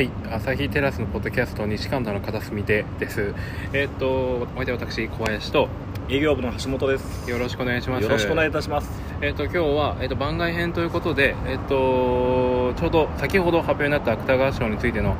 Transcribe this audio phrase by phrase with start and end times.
[0.00, 3.34] はい、朝日テラスのポッドキャスト西神田の片隅でです。
[3.74, 5.68] えっ、と、お相手は私小林と
[6.08, 8.04] 営業部の橋本ですよろしくお願いします。
[8.04, 8.88] よろしくお願いいたします
[9.20, 15.16] えっ、と今日はえっ、と番外編ということで、えっ、とちょうど先ほど発表になった芥川賞についての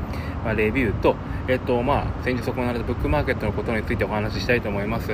[0.47, 1.15] まあレビューと
[1.47, 5.11] えっ、とまあ先日行われたブックマーケットのことについてお話ししたいと思います。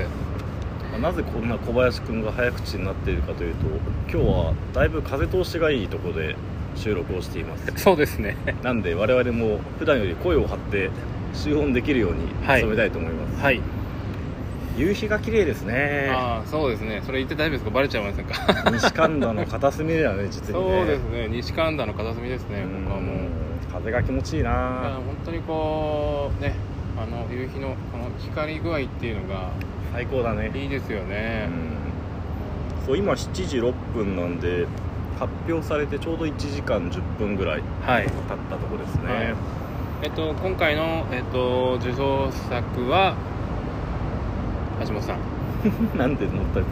[1.03, 3.67] なぜこんな小林くんが早口になっているかというと
[4.09, 6.37] 今日はだいぶ風通しがいいところで
[6.77, 8.37] 収録をしていますそうですね。
[8.63, 10.91] なんで我々も普段より声を張って
[11.35, 13.61] 集音できるようにはい努めたいと思います、はい。
[14.77, 17.03] 夕日が綺麗ですねああそうですね。
[17.05, 17.71] それ言って大丈夫ですか？
[17.71, 18.71] バレちゃいませんか？
[18.71, 21.29] 西神田の片隅だよね実にねそうですね。
[21.29, 22.63] 西神田の片隅ですね。
[22.63, 23.17] うんここはもう。
[23.73, 26.55] 風が気持ちいいな本当にこうね
[26.97, 29.51] あの夕日のこの光具合っていうのが
[29.93, 34.67] 最高だねいいですよね、うんそう今7時6分なんで
[35.19, 38.05] 発表されてちょうど1時間10分ぐらいはい。
[38.05, 38.13] 経っ
[38.51, 39.35] たとこですね、はい。
[40.03, 43.15] えっと今回の、えっと、受賞作は
[44.87, 45.19] 橋本さん。
[45.99, 46.65] なんで乗ったっ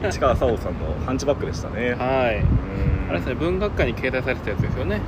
[0.00, 0.06] け？
[0.08, 1.90] 市川沙央さんのハンチバックでしたね。
[1.98, 2.36] はい。
[2.38, 3.10] うん。
[3.10, 5.00] あれですね文学館に掲載されてたやつですよね。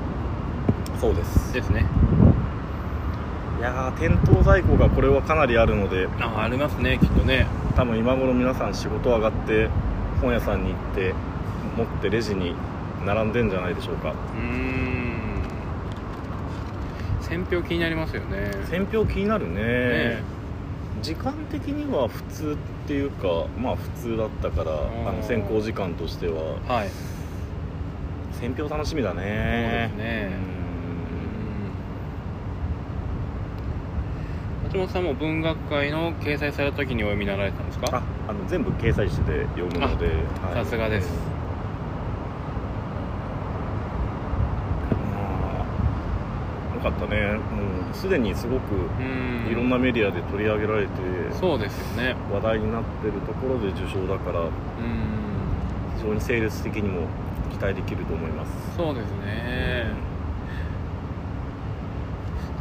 [1.01, 1.53] そうです。
[1.55, 1.87] ですね。
[3.59, 6.09] いやー店頭在庫がこれはかなりあるので。
[6.21, 7.47] あありますねきっとね。
[7.77, 9.69] 多分今頃皆さん仕事上がって
[10.21, 11.15] 本屋さんに行って
[11.77, 12.55] 持ってレジに
[13.05, 14.11] 並んでんじゃないでしょうか。
[14.11, 15.43] うーん。
[17.21, 18.51] 選票気になりますよね。
[18.69, 19.55] 選票気になるね。
[19.55, 20.23] ね。
[21.03, 25.09] 時間的には普通っていうかまあ普通だったからん。
[25.09, 26.57] あの選考時間としては。
[26.67, 26.91] はい。
[28.33, 29.91] 選票楽しみだね。
[29.93, 30.61] そうですね。
[34.73, 41.09] 橋本さんも文学界の掲載された時にお読みになられたんですうんあかあの全部掲載してで読むのではいさすがです。
[41.09, 41.30] ま
[46.81, 47.33] かったね。
[47.35, 47.39] も
[47.93, 49.51] うすでにすごくうん。
[49.51, 50.91] いろんなメディアで取り上げられて
[51.33, 52.17] そうですよね。
[52.33, 54.51] 話題になってるところで受賞だからうん。
[55.99, 57.07] 非常にセールス的にも
[57.51, 58.77] 期待できると思います。
[58.77, 59.87] そうですね。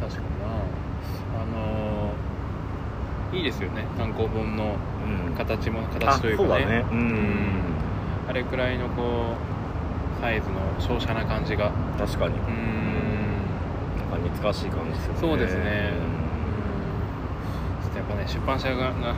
[0.00, 0.46] 確かにな。
[1.42, 3.84] あのーいいですよね。
[3.96, 4.74] 単行本の
[5.28, 5.34] うん。
[5.36, 6.48] 形もあ形というかね。
[6.48, 6.84] そうだね。
[6.90, 7.62] うん。
[8.28, 9.36] あれくらいのこ
[10.18, 11.70] うサイズの小写な感じが。
[11.96, 12.34] 確かに。
[12.34, 12.89] うん
[14.22, 15.18] 似つかしい感じですよね。
[15.20, 15.92] そうですね、
[17.82, 19.16] ちょっとやっぱね出版社がまあ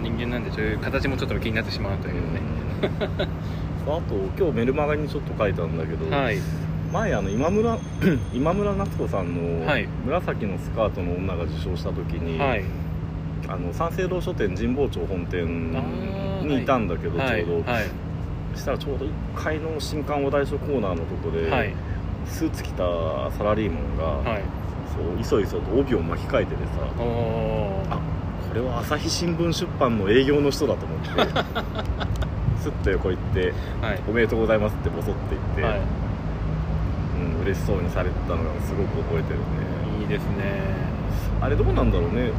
[0.00, 2.40] 人間なんでそういう形もちょっと気になってしまうというね、
[3.84, 6.38] そうあと今日メルマガにちょっと書いたんだけど、はい。
[6.92, 7.78] 前あの今村
[8.34, 12.64] 今村夏子さんのはい「紫のスカートの女」が受賞した時に、はい。
[13.48, 15.72] あの三省堂書店神保町本店
[16.42, 17.44] にいたんだけど、はい。
[17.44, 17.84] ちょうど、はい。
[18.54, 21.72] そしたらちょうど1階の新刊話題書コーナーのとこで、はい
[22.26, 22.84] スーツ着た
[23.36, 24.42] サラリーマンが、はい。
[24.90, 28.00] そういそいそと帯を巻き替えててさあ
[28.48, 31.08] これは朝日新聞出版の営業の人だと思って
[32.60, 35.80] スッと横行ってはい「おめでとうございます」ってボソって言って、はい。
[37.38, 39.44] うん、嬉しそうにされてたのがすごく覚えてるね。
[40.00, 40.62] いいですね。
[41.40, 42.30] あれどうなんだろうね。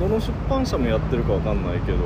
[0.00, 1.98] どの出版社もやってるかわかんないけど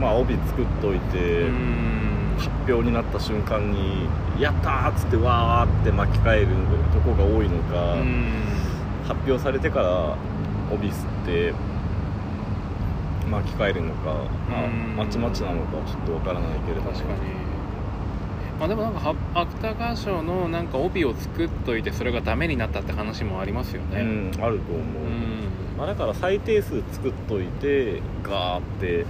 [0.00, 2.03] まあ帯作っといて、うーん
[2.38, 4.08] 発表になった瞬間に
[4.38, 6.48] 「やったー!」っつってわーって巻き替える
[6.92, 7.96] とこが多いのか、
[9.06, 10.16] 発表されてから
[10.72, 10.94] 帯吸っ
[11.26, 11.52] て
[13.30, 14.14] 巻き替えるのか、
[14.50, 14.96] まあうん。
[14.96, 16.90] まちまちなのかちょっとわからないけれども。
[16.92, 17.18] 確かに。
[18.58, 24.00] まあでもなんかは芥川賞のなんか帯を作っといてそれがダメになったって話もありますよね。
[24.00, 25.78] うんあると思う、うん。
[25.78, 29.06] まあ、だから最低数作っといてガーって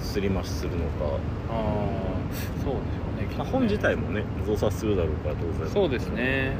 [0.00, 1.18] すり増しするのか、
[1.50, 2.32] ああ
[2.64, 3.38] そうでしょうねきっとね。
[3.38, 5.68] まあ、本自体もね増刷するだろうから当然。
[5.68, 6.54] そうですね。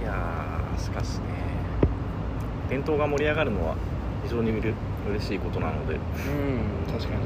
[0.00, 1.22] いやーしかしね
[2.68, 3.76] 伝統が盛り上がるのは
[4.24, 4.72] 非常にうれ
[5.10, 5.94] 嬉しいことなので。
[5.94, 7.22] うん、うん、確かに。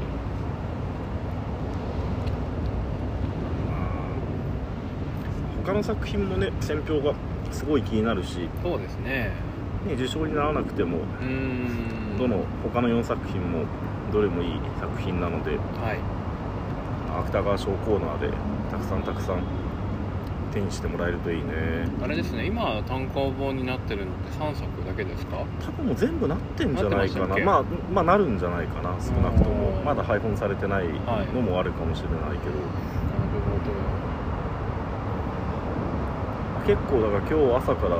[5.65, 7.13] 他の作品もね選評が
[7.51, 9.31] すごい気になるし、そうですね
[9.85, 10.99] ね、受賞にならなくても
[12.17, 13.65] どの他の4作品も
[14.11, 15.99] どれもいい作品なのではい。
[17.29, 18.29] 芥川賞コーナーで
[18.69, 19.41] たくさんたくさん
[20.53, 21.87] 手にしてもらえるといいね。
[22.01, 25.37] あれですね今単行本になってるのって3作だけですか？
[25.65, 27.37] 多分もう全部なってんじゃないかな。
[27.39, 27.63] まあ
[27.93, 29.69] まあなるんじゃないかな少なくとも。
[29.69, 33.57] うんまだ配本されてないはいのもあるかもしれないけど、なるほ
[36.67, 37.95] 結構だから今日朝から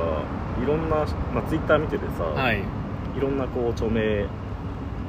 [0.62, 2.58] いろんな、まあ、ツイッター見ててさ、どはい。
[3.16, 4.26] いろんなこう著名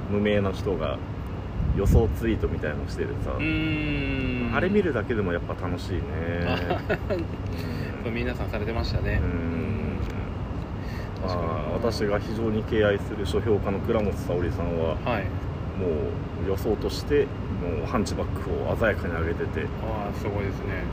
[0.09, 0.97] 無名な人が
[1.77, 6.01] 予想ツイートみたいのしててさ、あれ見るだけでもやっぱ楽しいね。
[8.11, 9.21] 皆さんされてましたね。
[9.23, 9.99] うん。
[11.25, 15.23] あ私が非常に敬愛する書評家の倉本沙織さんははい。
[15.79, 15.87] も
[16.45, 17.25] う予想として
[17.61, 19.61] もうハンチバックを鮮やかに上げてて。
[19.83, 20.83] ああすごいですね。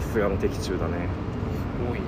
[0.00, 1.08] さすがの的中だね。
[1.78, 2.06] すごいな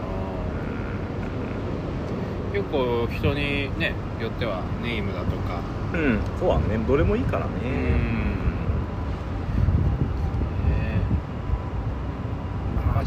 [2.52, 5.60] 結構人にねよってはネイムだとか。
[5.92, 6.76] うんそうはね。
[6.86, 7.50] どれもいいからね。
[7.62, 7.72] うーん。
[10.68, 11.00] ね。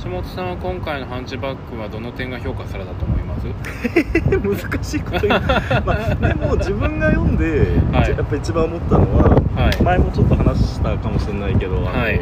[0.04, 3.48] 橋本さんは今回のハンチバックはどの点が評価されたと思います？
[4.72, 5.42] 難しいこと言う、
[5.86, 8.10] まあ、でも自分が読んで、はい。
[8.12, 9.84] やっぱ一番思ったのは、はい。
[9.84, 12.20] 前もちょっと話したかもしれないけどあの、はい。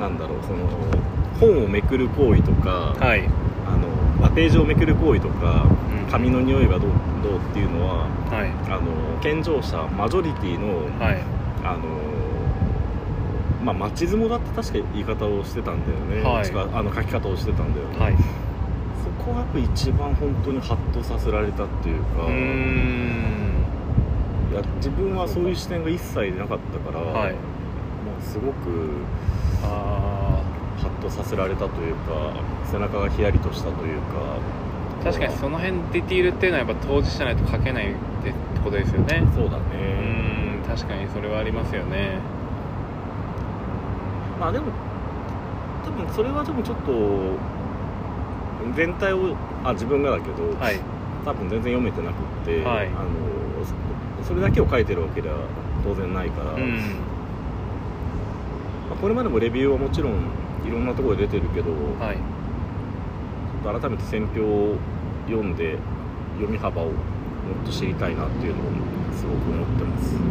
[0.00, 0.58] なんだろうその
[1.54, 3.28] 本をめくる行為とか、はい
[4.38, 6.10] ページをめくる行為とかうん。
[6.12, 6.90] 紙の匂いがどう
[7.24, 8.50] どうっていうのははい。
[8.70, 11.20] あの健常者マジョリティの、はい。
[11.64, 11.82] あの
[13.64, 16.50] まあ町相撲だって確か言い方をしてたんだよね、はい。
[16.72, 18.14] あの書き方をしてたんだよね、はい。
[19.02, 22.28] そこがやっぱ一番本当にハッとさせられたっていうか
[24.52, 27.32] いや自分はそういう視点が一切なかったから、はい。
[27.32, 27.38] も
[28.20, 29.02] うすごく
[29.64, 30.17] あハッ
[31.08, 32.32] とさせられたというか
[32.70, 34.36] 背中がヒヤリとしたというか。
[35.00, 38.32] ー確かにその辺ディティールっていうのはやっぱ当事者ないと書けないって
[38.64, 39.22] ことですよね。
[39.34, 39.66] そうだうね。
[40.60, 42.18] ーん確かにそれはありますよね。
[44.40, 44.66] まあでも
[45.84, 46.92] 多分それはでもちょっと
[48.74, 50.80] 全体をあ自分がだけど、はい。
[51.24, 52.88] 多分全然読めてなくって、はい。
[52.88, 53.06] あの
[54.22, 55.36] そそれだけを書いてるわけでは
[55.84, 56.76] 当然ないから、うん。
[58.90, 60.14] まあこれまでもレビューはもちろん
[60.68, 62.16] いろんなところで出てるけど、はい。
[62.16, 64.76] ちょっと改めて選評を
[65.26, 65.78] 読んで
[66.34, 66.94] 読み幅をもっ
[67.66, 68.64] と知りたいなっていうのを
[69.16, 70.14] すごく思ってます。
[70.14, 70.22] うー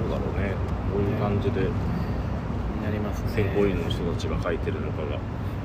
[0.00, 0.54] どうだろうね。
[0.90, 1.70] こういう感じで気に
[2.82, 3.30] なりますね。
[3.34, 5.18] 選考委員の人たちが書いてるのかが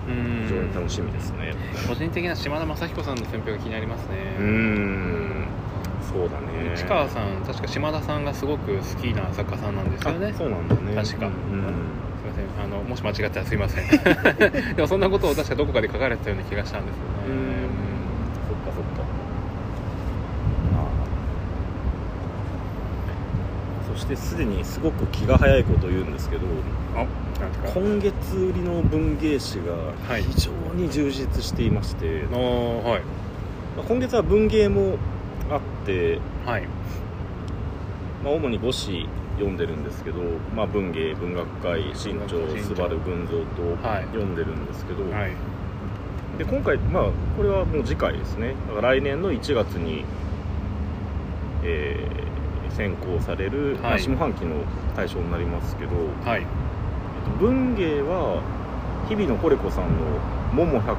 [0.07, 0.43] うん。
[0.43, 1.55] 非常に楽しみですね。
[1.87, 4.35] 個人的な島田雅彦さんの選評が気になりますね。
[4.37, 5.45] うーん
[6.15, 6.73] そうだね。
[6.75, 10.31] 市川さん確か島田さんがすごく好きな作家さんなんですよね。
[10.33, 10.95] あそうなんだね。
[10.95, 11.27] 確か。
[11.27, 11.33] うん
[12.23, 12.63] すいません。
[12.63, 13.85] あのもし間違ったらすいません。
[14.75, 17.09] でもそんなことを確かどこかで書かれてたような気がしたんですよね。
[18.47, 19.03] そっかそっか。
[23.93, 26.41] そしてすでにすごく気が早いことを言うんですけど
[27.73, 29.73] 今月売りの文芸誌が
[30.09, 30.23] はい。
[30.23, 32.21] 非常に充実していまして、はい。
[33.77, 34.97] まあ今月は文芸も
[36.45, 36.63] はい。
[38.23, 40.19] まあ、主に5誌読んでるんですけど、
[40.55, 42.75] まあ、文芸文学界新潮文学新潮。
[42.75, 44.03] スバル群像とはい。
[44.05, 45.31] 読んでるんですけど、はい。
[46.37, 47.03] で今回、まあ、
[47.37, 48.55] これはもう次回ですね。
[48.67, 50.03] だから来年の1月に、
[51.63, 52.25] えー
[52.75, 54.55] 選考される、まあはい下半期の
[54.97, 55.91] 対象になりますけど、
[56.29, 56.41] はい。
[56.41, 56.45] えっ
[57.23, 58.41] と文芸は
[59.07, 60.19] 日比野コレコさんの
[60.51, 60.97] 「もも100%」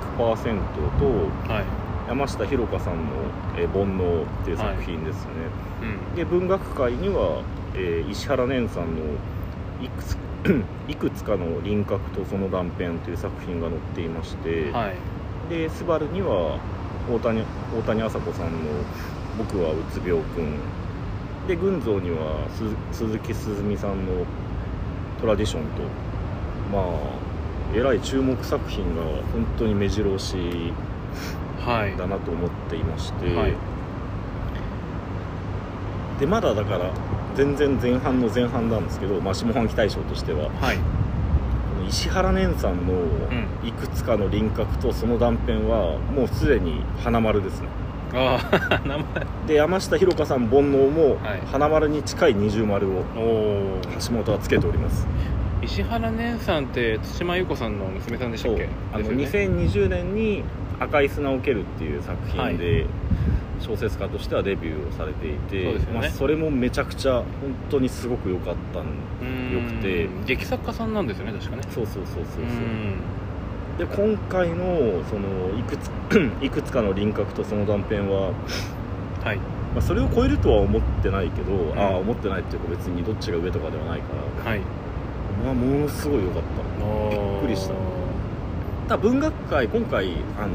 [0.98, 1.64] とはい
[2.08, 3.00] 山下ひろかさんの
[3.58, 5.30] 「えー煩悩」っていう作品ですね、
[6.10, 6.16] うん。
[6.16, 7.42] で文学界には、
[7.74, 9.02] えー石原念さんの
[9.82, 10.16] いくつ
[10.88, 14.94] 「いくつかの輪郭とその断片」という作品が載っていまして、はい。
[15.50, 16.58] でスバルには
[17.12, 17.42] 大谷
[17.76, 18.50] 大谷麻子さんの
[19.38, 20.58] 「僕はうつ病くん」
[21.46, 22.64] で群像にはす
[22.98, 24.24] 鈴木すずみさんの
[25.20, 25.82] 「トラディション」と
[26.72, 26.82] まあ
[27.74, 29.02] えらい注目作品が
[29.32, 30.95] 本当に目白押しはい
[31.64, 33.54] だなと思っていまして、はい。
[36.20, 36.90] でまだだから
[37.34, 40.48] 全然前半の前半なんですけど、まあ、下半期大賞としては。
[40.60, 40.78] はい。
[41.88, 43.66] 石原念さんのん。
[43.66, 47.68] いくつかの輪郭とその断片はもうすでに花丸ですね。
[48.14, 48.38] あ
[48.70, 49.04] あ 名前。
[49.46, 51.42] で山下ひろかさん煩悩もはい。
[51.50, 53.02] 花丸に近い二重丸を
[54.00, 55.06] 橋本はつけております。
[55.62, 58.68] 石原姉さんって対馬優子さんの娘さんでしたっけ？
[58.92, 59.56] あのですよね。
[59.56, 60.44] 2020年に
[60.80, 62.86] 「赤い砂を蹴る」っていう作品で、
[63.60, 65.98] 小説家としてはデビューをされていてそね。
[66.00, 67.24] まあ、それもめちゃくちゃ本
[67.70, 68.84] 当にすごく良かったよ
[69.60, 70.08] くて。
[70.26, 71.62] 劇作家さんなんですよね確かね。
[71.70, 72.24] そうそうそうそうう。
[72.24, 73.06] そう
[73.78, 75.90] で今回のそのいくつ
[76.40, 78.32] いくつかの輪郭とその断片は、
[79.22, 79.36] はい。
[79.36, 81.78] まあ、それを超えるとは思ってないけど、ん。
[81.78, 84.06] ああ思ってないっていうか別にどっちが上とかではないか
[84.44, 84.60] ら、はい。
[85.44, 87.10] まあ、ものすごい良かった。
[87.10, 88.05] びっくりしたた
[88.88, 90.54] だ文学界今回あの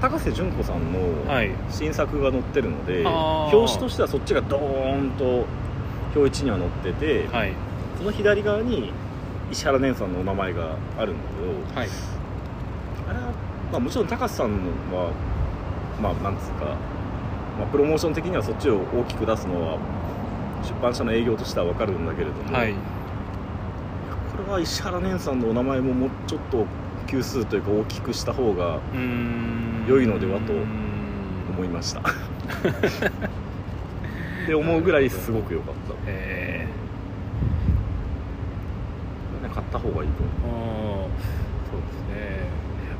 [0.00, 1.50] 高瀬純子さんのはい。
[1.68, 3.56] 新作が載ってるので、あー。
[3.56, 5.44] 表紙としてはそっちがドーンと
[6.14, 7.52] 表一には載ってて、はい。
[7.98, 8.92] その左側に
[9.50, 11.22] 石原念さんのお名前があるんだ
[11.68, 11.88] けどはい。
[13.10, 13.26] あれは、
[13.72, 14.52] まあ、もちろん高瀬さん
[14.90, 15.12] は
[16.00, 16.76] まあなんつうか
[17.58, 19.78] まあ、プロモーション的にはそっちを大きく出すのは
[20.62, 22.72] 出版社の営業としては分かるんだけれども、はい。
[22.72, 22.78] こ
[24.46, 26.64] れは石原蓮さんのお名前ももうちょっと
[27.10, 28.78] 級数というか大きくした方が
[29.88, 32.00] 良いのではと思いました。
[34.44, 35.94] って思うぐらいすごく良かった。
[36.06, 36.68] え
[39.42, 41.08] ね買った方がいいと思ー、おー。
[41.70, 42.46] そうですね。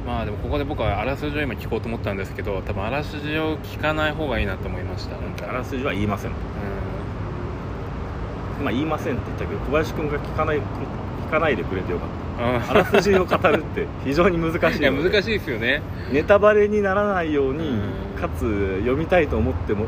[0.04, 5.46] まあでもここで僕はあらすじを今聞こうと思ったんですけど多分あらすじを聞かない方がいいなと思いましたなんか。
[5.46, 6.32] うあらすじは言いません。
[6.32, 6.34] う
[8.64, 12.29] まあ言いませんって言ったけど小林君が聞かない聞かないでくれてよかっんうんた
[12.68, 15.82] あらすじを語るって 非常に難しいいや難しいですよね。
[16.12, 18.20] ネタバレにならないようにうん。
[18.20, 19.86] かつ読みたいと思っても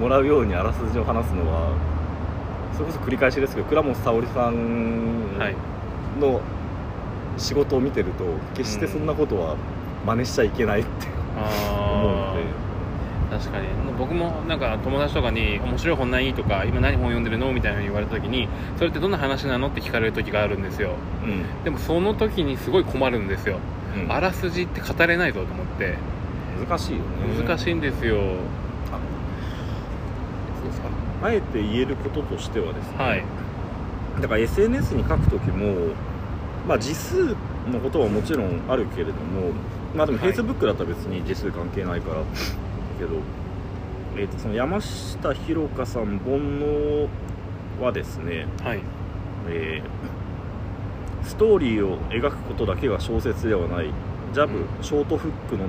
[0.00, 1.70] もらうようにあらすじを話すのは
[2.74, 4.54] それこそ繰り返しですけど倉本沙織さん
[5.38, 5.54] はい。
[6.20, 6.40] の
[7.36, 8.24] 仕事を見てると
[8.54, 9.56] 決してそんなことは
[10.06, 12.40] 真似しちゃいけないって思うのあで。
[12.40, 12.65] あ
[13.38, 13.66] 確かに。
[13.98, 16.32] 僕もなんか友達とかに面白い本ない？
[16.34, 17.52] とか今何本読んでるの？
[17.52, 19.68] みたいなの言われた時にそれってどんな話なの？
[19.68, 20.92] って聞かれる時があるんですよ。
[21.24, 21.64] うん。
[21.64, 23.58] でもその時にすごい困るんですよ、
[23.96, 24.12] うん。
[24.12, 25.96] あらすじって語れないぞと思って。
[26.66, 27.04] 難しいよね。
[27.46, 28.26] 難しいんですよ、そう
[30.64, 30.88] ですか。
[31.22, 33.22] あえて言えることとしてはですね、はい。
[34.22, 35.92] だから SNS に書く時も、
[36.66, 37.36] まあ、字数
[37.70, 39.52] のことはもちろんあるけれども
[39.94, 40.32] まあでもはい。
[40.32, 42.22] Facebook だったら別に字数関係ないから
[42.98, 43.10] けど、
[44.16, 47.08] えーとその山下弘香さん煩悩
[47.80, 48.80] はですね、はい。
[49.48, 50.16] えー
[51.26, 53.90] ストーリーを描くことだけが小説ではない。
[54.32, 54.66] ジャブ、うん。
[54.80, 55.66] ショートフックの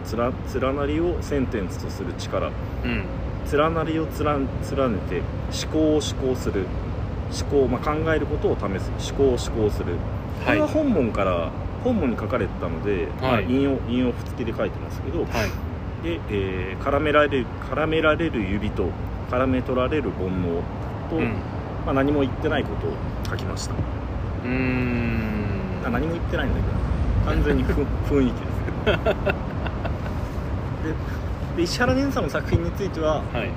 [0.61, 2.51] 連なりをセンテンスとする力。
[2.83, 3.03] うん。
[3.51, 4.47] 連なりを連ね
[5.09, 5.21] て
[5.65, 6.01] 思考を思
[6.33, 6.65] 考する。
[7.31, 9.11] 思考、まあ、考えることを試す。
[9.11, 9.37] 思考を思
[9.69, 9.95] 考する。
[10.45, 11.49] これは本文から、
[11.83, 13.45] 本文に書かれてたので、まあはい。
[13.49, 15.29] 引用引用付きで書いてますけどはい
[16.03, 18.89] で、えー絡められる絡められる指と
[19.31, 20.61] 絡め取られる煩悩
[21.09, 21.33] と、うん。
[21.85, 22.93] まあ、何も言ってないことを
[23.29, 23.73] 書きました。
[23.73, 25.85] うーん。
[25.85, 26.67] あ何も言ってないんだけど
[27.31, 27.71] 完全にふ
[28.09, 28.97] 雰囲気です。
[30.83, 30.93] で
[31.57, 33.49] で石原蓮さんの作品についてははい。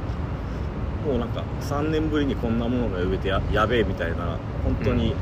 [1.06, 5.14] もうなんか3年ぶりにこんなものが読めてややべえみたいな本当に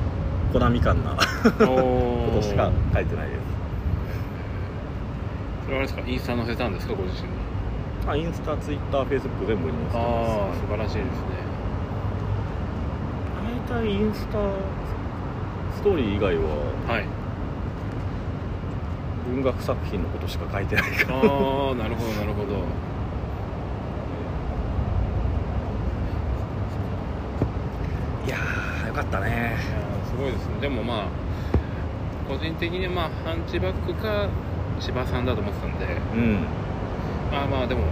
[0.52, 1.16] コナミ感なお
[1.66, 3.38] こーとしか書いてないです。
[3.40, 3.57] そ
[5.68, 6.02] れはあれですか？
[6.06, 6.94] インスタ載せたんですか？
[6.94, 7.34] ご自身に
[8.06, 10.00] あインスタツイッターフェイスブック全部に載せてあ
[10.50, 11.12] あ素晴らしいですね。
[13.68, 14.38] 大体インスタ
[15.76, 16.42] ストーリー以外は
[16.88, 17.04] はい。
[19.30, 21.18] 文学作品のことしか書いてないから。
[21.18, 21.24] ああ
[21.74, 22.54] なるほどなるほど。
[28.26, 29.58] いやーよかったね。
[30.10, 30.60] すごいですね。
[30.62, 31.08] でもまあ
[32.26, 34.30] 個人的にまあハンチバックか
[34.80, 36.44] 芝さんだと思ってたんでうん。
[37.30, 37.90] まあまあでもやっ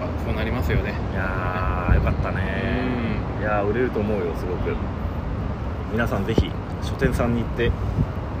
[0.00, 0.94] ぱそうなりますよね。
[1.12, 2.42] いやーよかったね。
[3.40, 4.76] いやー売れると思うよすごく。
[5.92, 6.50] 皆さんぜひ
[6.82, 7.70] 書店さんに行って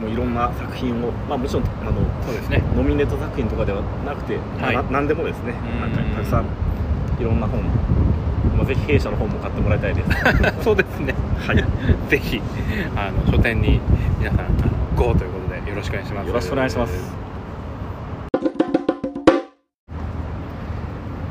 [0.00, 2.62] もういろんな作品をまあもちろんあのそうですね。
[2.74, 4.76] ノミネート作品とかではなくて、はい。
[4.76, 5.52] な何でもですね。
[5.52, 5.80] ん。
[5.80, 6.46] なんかたくさん
[7.20, 7.62] いろんな本、
[8.56, 10.08] まあ、ぜひ弊社の本も買ってもらいたいです。
[10.64, 11.14] そうですね。
[11.38, 11.56] はい。
[12.08, 12.40] ぜひ
[12.96, 13.80] あの書店に
[14.18, 14.46] 皆さん
[14.96, 15.41] GO ということで
[15.72, 16.28] よろしくお願いします。
[16.28, 17.12] よろしくお願いします。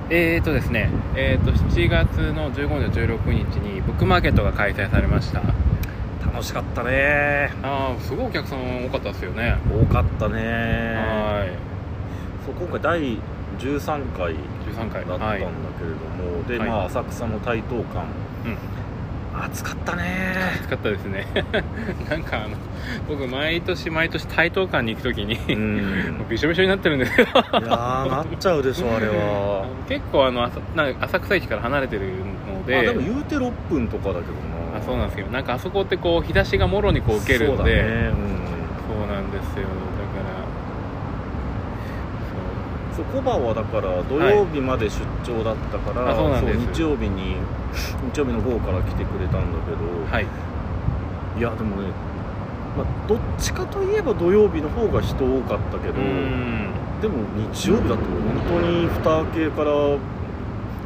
[0.09, 5.41] えーとですね、えーと7月の15日と16日にブックマーケットが開催されました。
[6.25, 7.51] 楽しかったね。
[7.61, 9.57] ああすごいお客さん多かったですよね。
[9.71, 10.41] 多かったね。
[10.97, 11.45] は
[12.43, 12.99] そう今回第
[13.59, 14.37] 13回い
[14.75, 15.05] 13回。
[15.05, 15.49] だったんだけれど
[16.39, 16.67] も、で、はい。
[16.67, 17.99] まあ浅草の台東館
[18.45, 18.80] うん
[19.45, 20.35] 暑かったね。
[20.61, 21.25] 暑かったですね。
[22.09, 22.55] なんかあの
[23.07, 27.25] 僕毎年毎年台東館に行く時に、う びしょびしょになってるんですよ。
[27.25, 29.65] いやーなっちゃうでしょ あれは。
[29.87, 32.01] 結構あの浅なんか浅草駅から離れてる
[32.47, 34.77] のであでも言うて6分とかだけどな。
[34.77, 37.81] あそうなんですけどなんかあそこってこう日差しがもろにこう受けるんでそうだね。
[37.81, 38.41] うん。
[38.91, 40.41] そうなんですよだから
[42.95, 46.57] そうコバはだから土曜日まで出張だったから、あそうなんです。
[46.73, 47.35] 日曜日に
[48.13, 50.25] 日曜日の午後から来てくれたんだけど、はい。
[51.37, 51.87] い、やでもね、
[52.77, 56.71] まあ、どっちかといえば土曜日の方が人多かったけど、うん。
[57.01, 59.71] でも日曜日だと本当に蓋開けから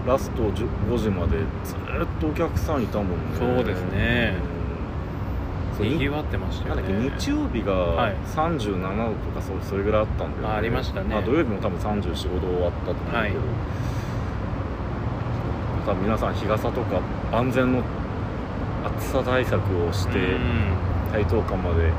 [0.06, 1.78] ラスト10 5時までずっ
[2.22, 3.16] とお客さんいたもんね。
[3.38, 4.55] そうですね
[5.84, 6.84] にぎわってましたよね。
[7.18, 13.34] 日曜日が37度とかそうそれぐらいあったんで、ね、ありましたね、まあ、土曜日も多分3 4 5度終わったと思うけど、はい、
[15.86, 17.02] 多分皆さん日傘とか
[17.32, 17.84] 安全の
[18.86, 20.38] 暑さ対策をして
[21.12, 21.92] 台東館まで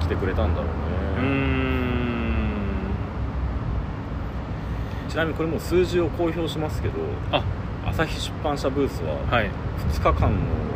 [0.00, 0.72] 来てくれたんだろうね。
[1.18, 1.60] うん。
[5.08, 6.94] ちなみにこれも数字を公表しますけど
[7.32, 7.42] あ。
[7.86, 10.30] 朝日出版社ブースは2日間の、は
[10.66, 10.69] い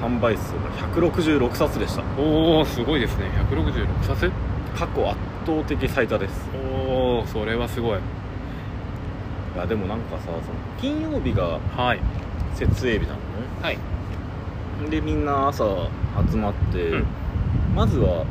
[0.00, 2.02] 販売数が166冊でした。
[2.20, 3.26] おおすごいですね。
[3.50, 4.30] 166冊？
[4.76, 6.48] 過去圧倒的最多です。
[6.54, 7.98] おおそれはすごい。
[7.98, 10.40] いやでもなんかさその
[10.80, 11.58] 金曜日が
[12.54, 13.22] 設営日なのね。
[13.62, 13.78] はい。
[14.90, 15.64] でみんな朝
[16.30, 17.06] 集まって、うん、
[17.74, 18.26] まずは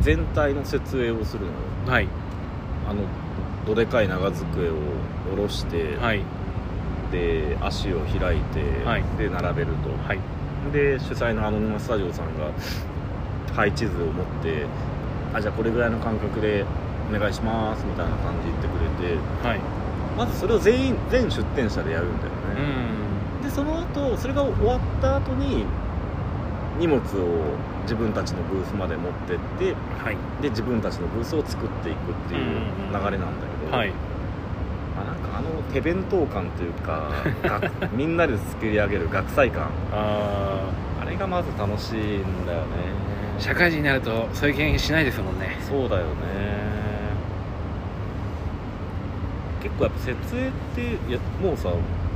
[0.00, 1.54] 全体の設営をするのよ。
[1.86, 2.08] はい。
[2.88, 3.02] あの
[3.66, 4.74] どでかい長机を
[5.30, 6.22] 下ろして、はい、
[7.12, 10.18] で足を開いて、はい、で並べると、はい、
[10.72, 12.50] で主催のアノニマスタジオさんが
[13.54, 14.66] 配置図を持って
[15.32, 16.64] あじゃあこれぐらいの感覚で
[17.10, 19.60] お願いしますみたいな感じ言ってくれて、はい、
[20.16, 22.38] まずそれを全員全出店者でやるんだよね、
[23.42, 25.64] でその後それが終わった後に
[26.78, 32.42] 荷物を自分たちのブースまで持ってって、はい、で自分たちのブースを作っていくっていう
[32.92, 33.92] 流れなんだけど、うんはい。
[35.38, 37.12] あの手弁当感というか
[37.94, 40.68] みんなで作り上げる学祭感あ
[41.00, 42.66] あれがまず楽しいんだよね。
[43.38, 45.56] 社会人になるとそういう経験しないですもんね。
[45.60, 46.08] そうだよね。
[49.62, 51.70] 結構やっぱ設営ってやもうさ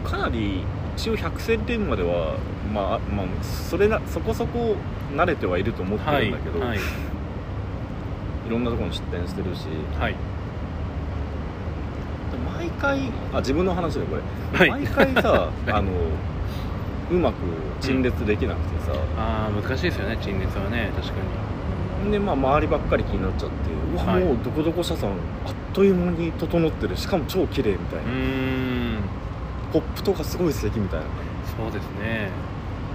[0.04, 0.64] かなり
[0.96, 2.36] 一応百戦錬までは、
[2.74, 4.76] まあまあ、それなそこそこ
[5.14, 6.80] 慣れてはいると思ってるんだけど、はい、はい、い
[8.50, 9.66] ろんなところに出店してるし、
[9.98, 10.16] はい、
[12.80, 14.82] 回あ自分の話だよこれ、はい。
[14.84, 15.90] 毎回さ あの
[17.10, 17.34] うまく
[17.80, 21.14] 陳列できなくてさ、ああ難しいですよね陳列はね確か
[22.04, 22.12] に。
[22.12, 23.54] でまあ周りばっかり気になっちゃって
[23.94, 24.24] うわ、はい。
[24.24, 25.16] もうどこどこ社さんあっ
[25.72, 26.96] という間に整ってる。
[26.96, 28.96] しかも超綺麗みたいうな、ん。
[29.72, 31.06] ポップとかすごい素敵みたいな。
[31.62, 32.28] そうですね。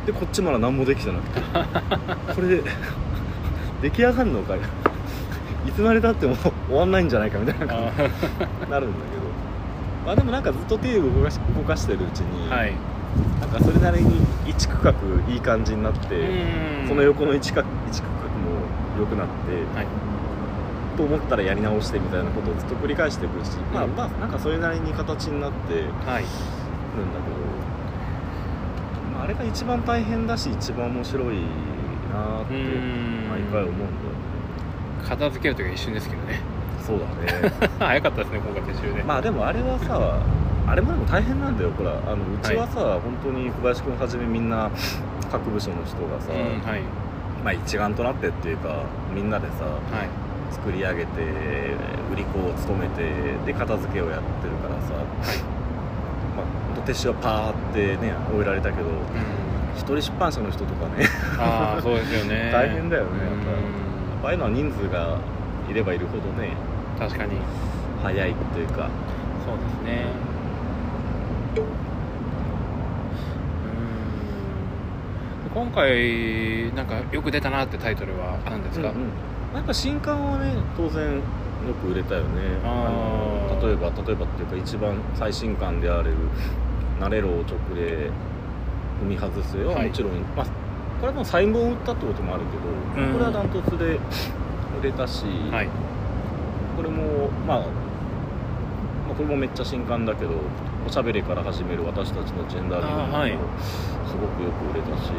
[0.05, 1.41] でこっちまだ何もできてなくて。
[2.34, 2.63] これで
[3.81, 4.60] 出来上がるのかい。
[5.67, 6.36] いつまでたっても
[6.67, 8.03] 終わんないんじゃないかみたいな感じ
[8.65, 9.26] になるんだけど。
[10.08, 12.72] まあでもなんかずっと手を動かし動かしてるうちに、はい、
[13.41, 14.93] なんかそれなりに1区画
[15.30, 16.08] いい感じになって
[16.88, 18.63] その横の1置 ,1 区画も
[18.98, 19.88] 良くなって、はい、
[20.96, 26.24] と思ったらやり直してみたいなことをずっと繰り返していくし、まあまあなんかそれなりに形になって、はい、なんだけど、
[29.12, 31.41] まあ、あれが一番大変だし一番面白い
[32.13, 33.91] なって毎回思うんだよね。
[35.06, 36.39] 片付ける時は一瞬ですけどね。
[36.88, 37.06] そうだ
[37.43, 37.52] ね。
[37.80, 39.04] 早かったですね今回撤収ね。
[39.06, 40.19] まあでもあれはさ
[40.65, 41.91] あれもでも大変なんだよほら。
[41.91, 44.71] あのうちはさ、はい、本当に小林君はじめみんな
[45.30, 46.82] 各部署の人がさ、うんはい、
[47.43, 51.21] まあ、一丸となってっていうかみんなでさ、はい、作り上げて
[52.13, 53.04] 売り子を務めて
[53.45, 54.93] で片付けをやってるからさ、
[56.38, 58.95] まあ、本当撤収はパーってね終えられたけど、うん、
[59.76, 61.06] 一人出版社の人とかね。
[61.38, 62.52] あそうですよね。
[62.56, 63.30] 大変だよねやっ
[64.23, 65.17] ぱ、ああいうのは人数が
[65.69, 66.52] いればいるほどね
[66.99, 67.38] 確かに。
[68.03, 68.89] 早いというか。
[69.45, 70.05] そうですね。
[75.55, 75.62] うん。
[75.63, 78.95] 今回なんかよく出たなってタイトルは何ですか、うん
[79.67, 81.21] うん、新刊はね当然よ
[81.81, 82.27] く売れたよね。
[82.63, 86.15] あの例えば例えばっていうか一番最新刊であれる
[87.01, 88.12] 「なれろ直で
[89.01, 90.51] 踏み外すよ」は、もちろん、まあ、こ
[91.03, 92.43] れはもう最後を売ったってこともある
[92.95, 93.99] けど、これはダントツで
[94.79, 95.69] 売れたし、はい。
[96.97, 97.65] も、まあ、ま
[99.12, 100.31] あ、これもめっちゃ新刊だけど
[100.86, 105.12] おしゃべりから始める私たちのジェンダーリングも、すごくよく売れたし。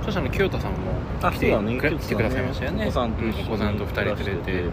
[0.00, 0.78] 著者の清田さんも
[1.20, 2.84] 来て,、ね、来てくださいましたよね。
[2.84, 4.24] お子さんと一緒に、うん、人連れて。
[4.24, 4.66] て、は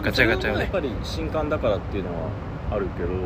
[0.00, 2.28] い、ガチャガチャ、ね、やっぱり新刊だからっていうのは
[2.70, 3.24] あるけど、うん、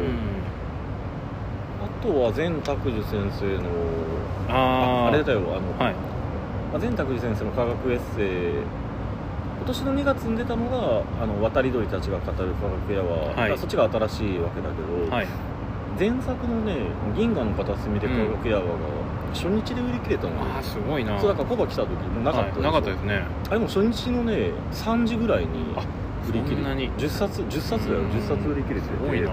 [1.84, 3.68] あとは善拓樹先生の
[4.48, 8.62] ああれだよあの、はい、善拓樹先生の科学エッセイ
[9.62, 15.26] 今年の2月に出たのがあの渡り鳥たちが語る科学やわ、はい、そっちが新しいわけだけど、はい、
[15.96, 16.78] 前作のね
[17.14, 18.68] 「銀河の片隅で科学やはが、
[19.32, 21.16] 初日で売り切れたの、うん、あすごいな。
[21.20, 23.22] そうだからコバ来た時もなかったで、はい、なかったですね。
[23.50, 25.76] あれも初日のね3時ぐらいに
[26.28, 28.00] 売り切れ10冊10冊だよ。
[28.02, 29.28] 10冊売り切れてすごいな。
[29.28, 29.30] い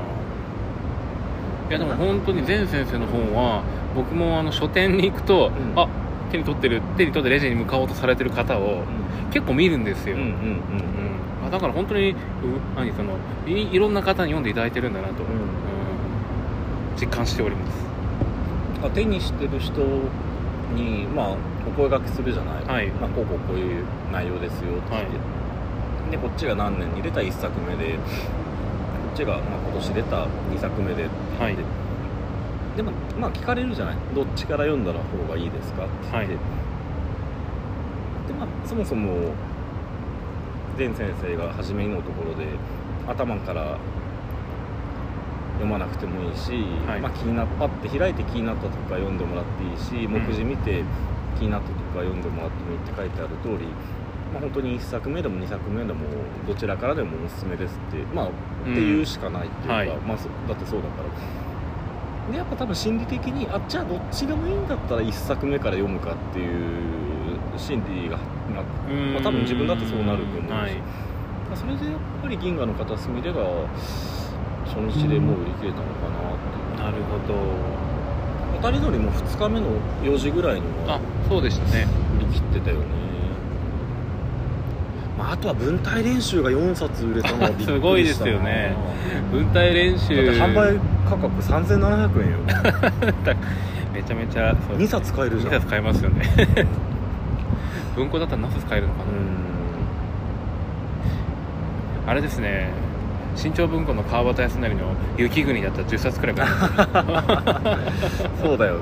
[1.71, 3.63] やでも本当に前先生の本は
[3.95, 5.87] 僕もあの書店に行くと、うん、あ
[6.31, 8.83] 手に取ってる手に取ってレジに向かおうとされてる方を
[9.31, 10.33] 結構見るんですよ、うんうんうん
[11.45, 12.15] うん、だから本当に
[12.75, 15.29] 何そのいろんな方に読んでいただいてるんだなと、うん。
[15.29, 17.89] うん、実感しております。
[18.93, 19.81] 手にしてる人
[20.75, 21.35] に、まあ、
[21.67, 22.87] お声がけするじゃない、はい。
[22.87, 25.05] まあ、こうこうこういう内容ですよって、はい、
[26.11, 27.99] でこっちが何年に出た1作目でこ
[29.13, 31.43] っちが、まあ、今年出た2作目でって言って。
[31.43, 31.57] はい。
[32.79, 33.95] でもまあ聞かれるじゃない？
[34.15, 35.83] どっちから読んだら方がいいですか？
[35.83, 36.35] って言って、はい、で
[38.39, 39.33] まあそもそも
[40.77, 42.45] 前先生が初めのところで
[43.05, 43.77] 頭から
[45.55, 46.53] 読まなくてもいいし、
[46.87, 50.81] はい、まあ、気になっパッて開いて気になったとか読んでもらっていいし目次見て
[51.37, 53.67] 気になったとか読んでもらってもいいって書いてある通り、
[54.31, 55.99] まあ、本当に1作目でも2作目でも
[56.47, 58.31] どちらからでもおすすめですってまあっ
[58.63, 61.09] ていうしかないっていうか、はい、まあ、だってそうだから。
[62.31, 66.99] でやっぱ多分心理的にあじゃあどっちでもいいんだったら1作目から読むかっていう
[67.57, 70.51] 心理が、まあ多分自分だってそうなると思うし。
[70.51, 70.75] はい。
[70.75, 73.43] まあそれでやっぱり銀河の片隅でが
[74.65, 76.85] 初日でもう売り切れたのかなっていう。
[76.85, 77.89] なるほど。
[78.61, 79.67] 渡り鳥も2日目の
[80.03, 81.87] 4時ぐらいにあはそうでしたね。
[82.17, 82.85] 売り切ってたよね、
[85.17, 87.75] まあ、あとは文体練習が4冊売れたのはびっくりしたな。
[87.75, 88.75] すごいですよね。
[89.31, 90.15] 文体練習。
[90.15, 92.37] だって販売価格3700円よ。
[93.93, 94.77] めちゃめちゃそう。
[94.77, 95.53] 2冊買えるじゃん。
[95.53, 96.23] 2冊買えますよね。
[97.95, 99.05] 文庫だったら何冊買えるのかう
[102.05, 102.69] な、あれですね。
[103.35, 104.75] 新潮文庫の川端康成の
[105.17, 106.49] 「雪国」だったら10冊くらい買え
[108.43, 108.81] そうだよね。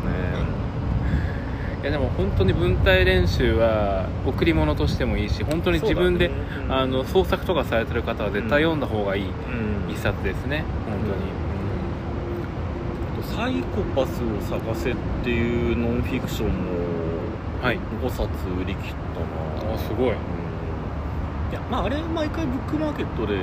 [1.83, 6.33] いやでも本当に文体練習は贈り物としてもいいし本当に自分で、ね
[6.65, 6.73] うん。
[6.73, 9.27] あの創作とかされてる方は絶対読んだ方がいいう
[9.89, 9.91] ん。
[9.91, 10.63] 一冊ですね。
[10.85, 10.97] 本
[13.37, 16.55] サイコパスを探せっていうノンフィクションも
[17.61, 17.85] 当に、はい。
[18.01, 19.19] 5冊売り切った
[19.67, 19.75] な。
[19.75, 20.09] あすごい。
[20.09, 20.15] うん。
[21.51, 23.35] いやまああれ毎回ブックマーケットで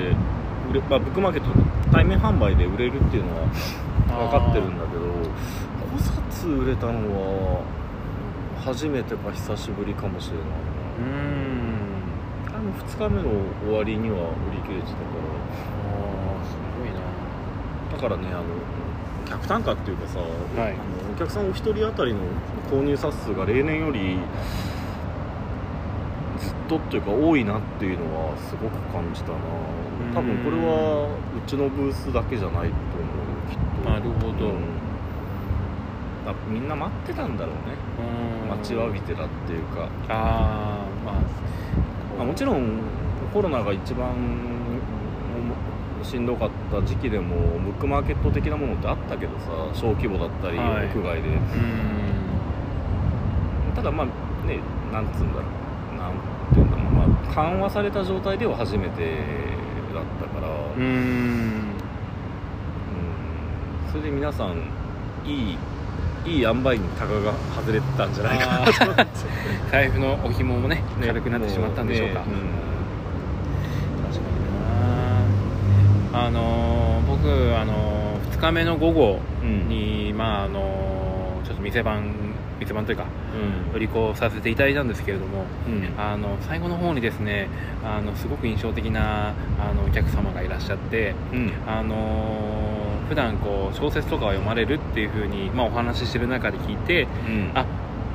[0.69, 5.05] 売れ、まあ、ブックマーケットの対面販売で売れるっていうのは分かってるんだけど
[5.95, 7.63] 5冊売れたのは
[8.65, 10.45] 初めてか久しぶりかもしれない
[10.99, 12.51] うーん。
[12.51, 13.29] なあの2日目の
[13.63, 14.17] 終わりには
[14.51, 14.99] 売り切れてたか
[15.87, 16.99] あーすごいな。
[16.99, 18.43] らだからねあの
[19.25, 20.21] 客単価っていうかさ、い。
[20.21, 22.19] あのお客さんお一人当たりの
[22.71, 24.19] 購入冊数が例年より
[26.39, 29.37] ずっとっていうか多いなっていうのはすごく感じたな。
[30.13, 32.73] 多分これはうちのブースだけじゃないと思うよ
[33.49, 33.89] きっと。
[33.89, 34.49] なるほど。
[34.49, 34.85] うん。
[36.27, 37.75] あみんな待ってたんだろうね。
[38.49, 41.15] 待ちわびてたっていうか、ああまあ
[42.17, 42.79] まあ、もちろん
[43.33, 44.13] コロナが一番
[46.05, 50.85] しんどかった時期でもブックマーケット的なものってあったけどさ小規模だったり、はい。
[50.87, 51.29] 屋外で。
[53.75, 54.07] ただまあ
[54.47, 54.59] ね
[54.93, 55.45] なんつうんだろ
[55.93, 55.97] う。
[55.97, 56.13] なん
[56.53, 56.85] ていうんだろう。
[56.91, 59.17] まあ緩和された状態では初めて
[59.93, 60.47] だったから、
[63.91, 64.69] それで皆さん
[65.25, 65.57] いい
[66.25, 69.05] いい塩梅にタガが外れてたんじゃないかなと思って。
[69.71, 72.31] 財布のお紐もね軽くなってしまったんでしょうか、もね
[74.09, 79.67] 確かになあのー僕あのー2日目の午後うん。
[79.69, 82.03] に、まああのーちょっと店番
[82.59, 83.05] 店番というか
[83.69, 83.75] うん。
[83.75, 85.99] 売り子をさせていただいたんですけれどもうん。
[85.99, 87.47] あの最後の方にですね
[87.83, 91.51] あのすごく印象的なあのお客様がいらっしゃってうん。
[91.67, 92.65] あのー
[93.09, 97.51] 普段こう小説とかを読まれるっていう風にまあ、お話ししてる中で聞いてうん。
[97.53, 97.63] あ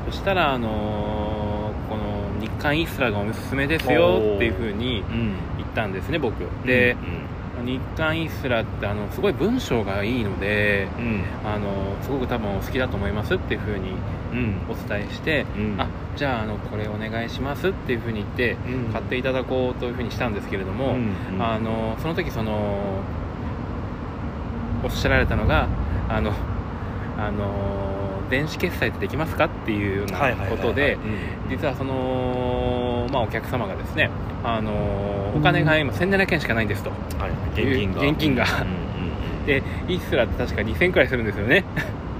[0.07, 5.35] そしたら、あのーこの日刊イスラがおすすめですよっていう風にうん。
[5.59, 6.35] 言ったんですね僕。
[6.67, 7.20] でう、ん
[7.65, 11.25] 日刊イスラってあのすごい文章がいいのでうん。
[11.45, 13.91] あのすごく多分お好きだと思いますっていう風に
[14.33, 14.61] うん。
[14.69, 15.81] お伝えして、うん。
[15.81, 18.93] あじゃああのこれお願いしますっていう風に言ってうん。
[18.93, 21.43] 買っていただこうという風にしたんですけれども、うんうん。
[21.43, 23.03] あのその時その
[24.83, 25.69] おっしゃられたのが
[26.09, 26.33] あの
[27.19, 27.91] あの
[28.31, 30.97] 電子決済ってできますかっていうようなことで
[31.51, 31.93] 実はその、
[33.11, 34.11] まあ、お客様がですね
[34.43, 34.71] あの
[35.37, 36.91] お金が今1700円しかないんですと。
[36.91, 37.61] はい。
[37.61, 38.03] 現金が。
[38.03, 38.45] 現金が。
[38.45, 38.67] うんうん
[39.41, 39.47] うん。
[39.47, 41.65] でイースラって確か2000くらいするんですよね。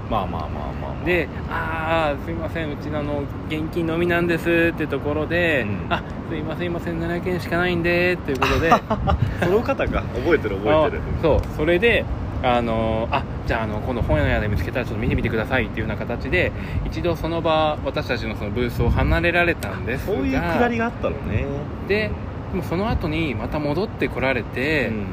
[0.09, 1.05] まあまあまあまあまあ。
[1.05, 5.85] で「ああすいませんうちのあの現金のみなんです」ってところで「うん。
[5.89, 8.69] あすいません今1700円しかないんで」っていうことで。
[9.43, 11.03] その方が覚えてる覚えてる。
[11.19, 11.41] あそう。
[11.57, 12.05] それで
[12.43, 16.51] あのあじゃああの今度本屋で見つけたらちょっと見てみてくださいっていうような形で
[16.85, 21.45] 一度その場私たちのそのブースを離れられたんですがそういうくだりがあったのね。
[21.87, 22.09] で
[22.51, 25.05] でもその後にまた戻ってこられて、うん。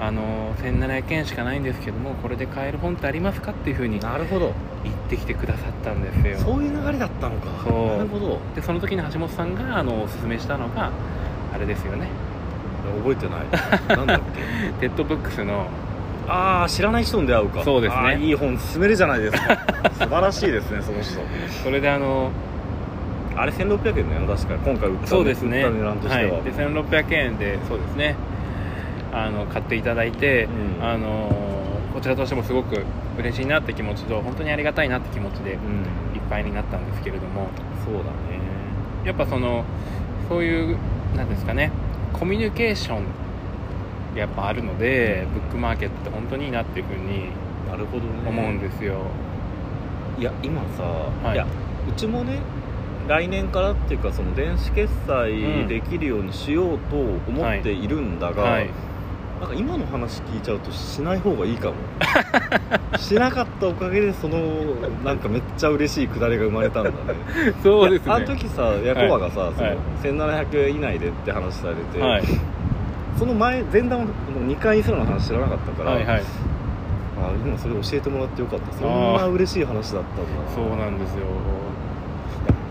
[0.00, 4.52] あの1700円しかないんですけどもこれで買える本ってありますかっていうふうになるほど。
[4.84, 6.38] 言ってきてくださったんですよ。
[6.38, 7.46] そういう流れだったのか。
[7.68, 8.38] なるほど。
[8.54, 10.92] でその時に橋本さんがあのおすすめしたのが
[11.52, 12.06] あれですよね。
[13.02, 13.96] 覚えてない。
[13.96, 14.20] なんだっ
[14.78, 14.78] け？
[14.88, 15.66] TED ブックスの
[16.28, 17.64] ああ知らない人に出会うか。
[17.64, 18.00] そうですね。
[18.00, 19.58] あーいい本勧めるじゃないですか。
[19.98, 21.20] 素晴らしいですねその人。
[21.64, 22.30] それであの
[23.36, 24.54] あれ1600円だよね確か。
[24.64, 25.62] 今回売ったそうですね。
[25.62, 28.14] 売った値段としては、はい、で1600円でそうですね。
[29.12, 30.48] あの買っていただいて、
[30.80, 30.86] うん。
[30.86, 31.34] あの
[31.94, 32.84] こちらとしてもすごく
[33.18, 37.48] 嬉しいなって気持ちと本当にありがたいなって気持ちでいっうんぱいになったんですけれども。
[37.84, 38.38] そうだね。
[39.04, 39.64] やっぱその
[40.28, 40.76] そういう
[41.16, 41.70] なんですかね
[42.12, 43.02] コミュニケーション
[44.14, 47.30] やっぱあるのでブックマーケットって本当にいいなっていうふうに
[47.68, 48.28] なるほどね。
[48.28, 49.02] 思うんですよ、
[50.18, 51.34] いや今さ、はい。
[51.34, 51.46] い、や
[51.88, 52.40] うちもね
[53.06, 58.70] 来年からっていうかその電子決済できるようにしようと思っているんだが、はい。
[59.40, 61.76] なんか今の話聞いちゃうとしない方がいいかも。
[62.98, 64.38] しなかったおかげでその
[65.04, 66.96] なんかめっちゃ嬉しいくだりが生まれたんだね。
[67.62, 68.12] そうですね。
[68.12, 72.22] あの時さヤコバがさ、そのはい1700円以内でって話されて、はい
[73.18, 74.06] その前前段の
[74.46, 76.22] 2回すらの話知らなかったから、はいはい。
[77.20, 78.72] あ今それ教えてもらってよかった。
[78.72, 81.26] そんな嬉しい話だったんだそうなんですよ。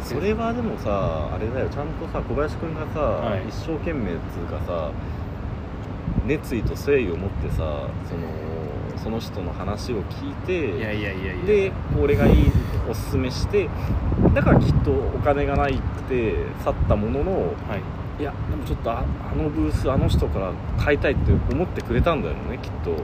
[0.01, 1.69] それはでもさあれだよ。
[1.69, 3.43] ちゃんとさ小林君がさ、はい。
[3.49, 4.91] 一生懸命っつうかさ
[6.25, 8.27] 熱意と誠意を持ってさその
[9.03, 11.45] その人の話を聞いていやいやいやいや。
[11.45, 12.51] でこれがいい
[12.89, 13.69] おすすめして
[14.33, 17.31] だからきっとお金がないって去ったものの
[17.67, 17.81] はい
[18.19, 22.95] いやでもちょっとああのブースあの人から買いたいって思ってくれたんだよねきっと。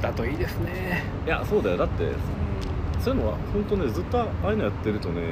[0.00, 1.78] だといいですね、いやそうだよ。
[1.78, 2.12] だって
[3.00, 5.22] そういうのは本当ねずっとああいうのやってるとね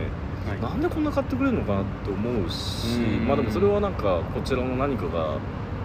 [0.48, 0.60] はい。
[0.60, 3.26] なんでこんな買ってくれるのかなって思うしうん。
[3.26, 5.36] まあでもそれはなんかこちらの何かが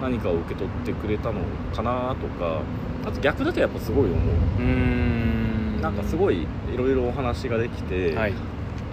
[0.02, 1.42] 何かを受け取ってくれたの
[1.76, 2.62] かなとか
[3.06, 4.18] あと逆だとやっぱすごい思う。
[4.18, 5.82] うーん。
[5.82, 8.34] なんかすごいいろいろお話ができて、はい。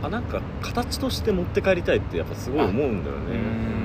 [0.02, 3.36] あなんか形として持って帰りたいってやっぱすごい思うんだよね。
[3.36, 3.83] ん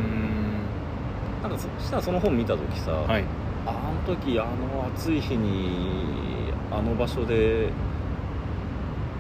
[1.50, 3.24] なんかそしたらその本見た時さ、はい。
[3.66, 7.70] あの時あの暑い日にあの場所で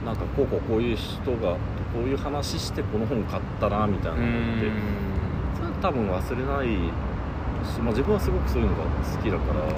[0.05, 1.57] なんかこうこうこういう人がこ
[1.97, 4.23] ういう話してこの本買ったなみたいなの
[4.57, 4.71] って
[5.55, 6.67] それは多分忘れない
[7.67, 8.89] し、まあ、自分はすごくそういうのが好
[9.21, 9.61] きだから。
[9.61, 9.77] そう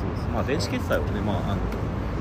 [0.00, 0.32] そうそう。
[0.32, 1.60] まあ電子決済をね、まあ、あの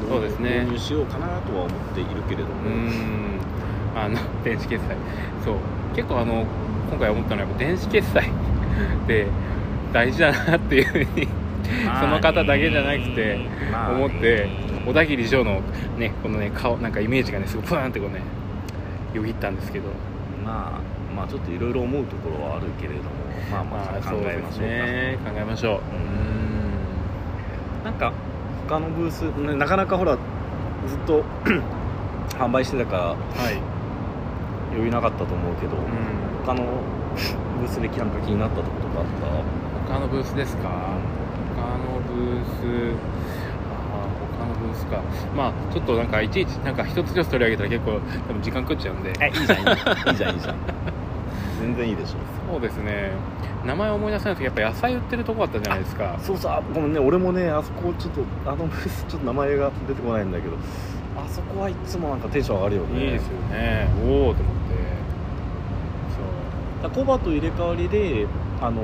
[0.10, 0.62] そうですね。
[0.62, 3.40] 導入しようかなとは思っているけれども、うーん。
[3.96, 4.98] あの電子決済。
[5.46, 5.56] そう
[5.96, 6.46] 結構あの
[6.90, 8.26] 今回思ったのはやっぱ電子決済
[9.04, 9.28] って
[9.92, 11.28] 大事だなっていうふうに
[12.00, 13.40] その方だけじゃなくて
[13.92, 14.48] 思って
[14.86, 15.62] 小田切城の
[15.98, 18.22] ねこのね顔なんかイメージがねすごいプーンってこうね
[19.14, 19.86] よぎったんですけど。
[20.44, 23.10] まあまあちょっといろいろ思うところはあるけれども
[23.52, 25.18] まあまあ考えましょうか、ね。
[25.24, 25.80] 考えましょう。
[27.82, 28.12] うなんか
[28.68, 30.18] 他のブース、ね、なかなかほら
[30.88, 31.24] ずっと
[32.38, 33.16] 販売してたからは
[33.52, 33.73] い
[34.74, 35.86] 余裕なかったと思うけど、うん
[36.44, 36.66] 他の
[37.60, 39.06] ブースでなんか気になったとことかあっ
[39.88, 40.98] 他のブースですか？
[41.56, 42.98] 他のブース
[43.72, 45.02] あー他のブースか。
[45.34, 49.14] まあちょっとなんかいちいちなんか一つ一つ取り上げたら結構多分時間食っちゃうんで。
[49.14, 50.10] たいいじゃんいいじゃん。
[50.10, 50.56] いいじゃんいいじゃん
[51.62, 52.18] 全然いいでしょ。
[52.52, 53.12] そうですね。
[53.66, 56.20] 名前思い出せないですけどやっぱ野菜売ってるとこあったじゃないですか。
[56.22, 56.52] そうそう。
[56.52, 57.00] あごめんね。
[57.00, 60.58] 俺もねあそこちょっとあのブースちょっと名前が出てこないんだけど。
[61.16, 63.06] あそこはいつもなんかテンション上がるよね。
[63.06, 63.88] いいですよね。
[64.04, 64.63] おおと思って
[66.84, 68.28] だコバと入れ替わりで
[68.62, 68.82] あの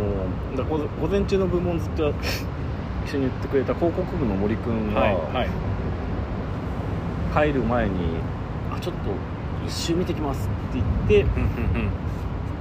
[0.55, 2.13] だ午午前中の部門ずっと
[3.05, 5.49] 一緒に言ってくれた広告部の森君が、はいはい。
[7.31, 7.91] 帰る前に
[8.75, 9.11] 「あちょっと
[9.67, 11.31] 一周見てきます」って言って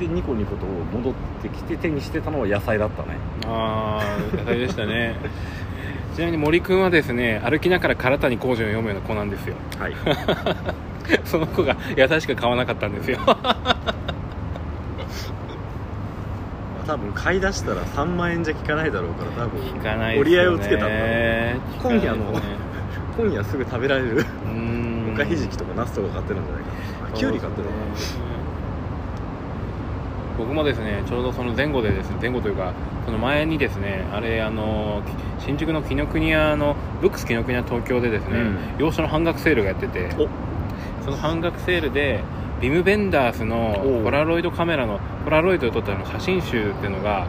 [0.01, 3.17] でニコニコと戻ってきて手にしてたのは野菜だったね。
[3.47, 5.15] ああ野菜でしたね。
[6.15, 9.55] ちなみに森くんはですね歩きながら唐谷工事を読むような子なんですよ。
[9.79, 9.95] はい。
[11.25, 13.19] その子が野菜しか買わなかったんですよ
[16.89, 19.61] 多分買い出したら3万円じゃ効かないだろうから多分。
[19.61, 20.21] 聞かないね。
[20.21, 22.41] 折り合いをつけたんだろう今夜のね
[23.19, 24.17] 今夜すぐ食べられる。
[24.17, 24.49] うー
[25.11, 25.13] ん。
[25.13, 26.71] おかひじきとかナスとか買ってるんじゃないか
[27.03, 27.09] な。
[27.11, 27.85] あきゅうり買ってるのかな。
[30.39, 32.73] 僕もですねちょうどその前後でですね前後というか
[33.05, 35.03] その前にですねあれあの
[35.41, 38.59] 新宿の紀ノ国屋のブックス紀ノ国屋東京でですね、うん。
[38.79, 40.09] 洋書の半額セールがやってて。
[40.17, 40.27] お。
[41.05, 42.23] その半額セールで
[42.61, 47.27] ビム・ベンダースのポラロイドカメラのポラロイドで撮ったの写真集っていうのが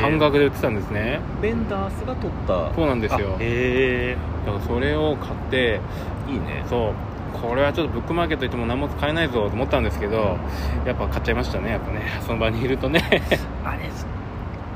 [0.00, 1.20] 半額で売ってたんですね。
[1.40, 2.74] ベンダースが取った。
[2.74, 3.36] そうなんですよ。
[3.38, 5.80] あへだからそれを買って
[6.28, 6.64] えいいね。
[6.68, 6.92] そう。
[7.40, 10.38] これはちょっとブックマーケット行っても何も買えないぞと思ったんですけど
[10.86, 12.02] やっぱ買っちゃいましたねやっぱね。
[12.26, 13.02] その場にいるとね。
[13.64, 13.90] あれ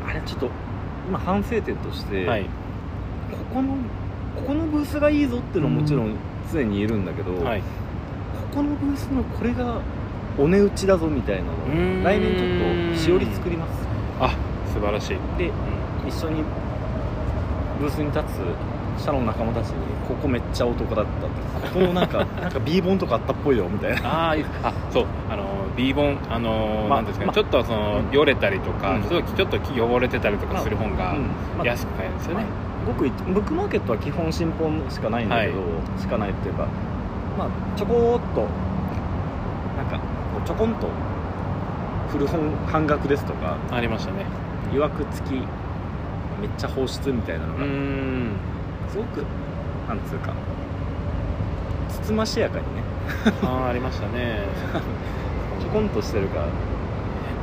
[0.09, 0.51] あれちょっと
[1.09, 2.45] 今反省点として、はい。
[2.45, 2.49] こ
[3.55, 3.69] この
[4.37, 6.15] ここのブースがいいぞっていうのはもちろん
[6.51, 7.63] 常に言えるんだけど、はい
[8.51, 9.81] ここのブースのこれが
[10.39, 13.87] お値打ちだぞみたいなのを来年ちょっとしおり作ります。
[14.21, 14.37] あ
[14.73, 15.53] 素晴らしい、でう
[16.09, 16.43] 一緒に
[17.81, 18.21] ブースに立
[18.99, 19.75] つ社の仲間たちに
[20.07, 24.01] ここめっちゃ男だったここのなんか なんか B 本とかあったっぽいよみたいな。
[24.01, 25.05] ん、ああいいあそう。
[25.31, 25.45] あの
[25.77, 28.15] B 本あの、まなんですかね、まちょっとその、うん。
[28.15, 29.03] よれたりとか、うん。
[29.03, 31.15] ちょっとちょっと汚れてたりとかする本が
[31.63, 32.45] 安く買えるんですよね、
[32.87, 35.65] ごく一ブックマーケットは基本新本しかないんだけど、は
[35.99, 36.67] しかないっていうか
[37.39, 38.41] まあちょこっと
[39.77, 40.89] なんかこうちょこんと
[42.11, 44.25] 古本半額ですとかありましたね。
[44.75, 45.33] いわく付き
[46.41, 48.33] めっちゃ放出みたいなのがん。
[48.89, 49.25] すごく
[49.89, 50.33] なんつうか
[51.89, 52.83] つつましやかにね。
[53.43, 54.41] あーありましたね。
[55.61, 56.47] ちょこんとしてるから。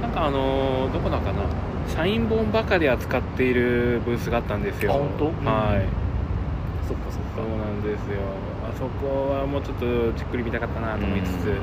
[0.02, 1.39] なんかあのーどこだかな。
[1.88, 4.91] サイン本ばかり扱っているブースがあったんですよ。
[4.91, 5.26] あ本当？
[5.26, 5.86] はい、
[6.88, 8.19] そっかそっそうなんですよ。
[8.57, 11.48] あそこはもうちょっとじっくり見たかったなと思いつつ。
[11.48, 11.56] ううん。
[11.56, 11.60] ん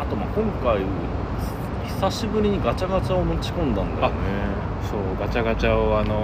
[0.00, 0.80] あとまあ今回
[1.86, 4.14] 久しぶりにガチャガチャを持ち込んだんだよね。
[4.88, 6.14] そうガチャガチャをあの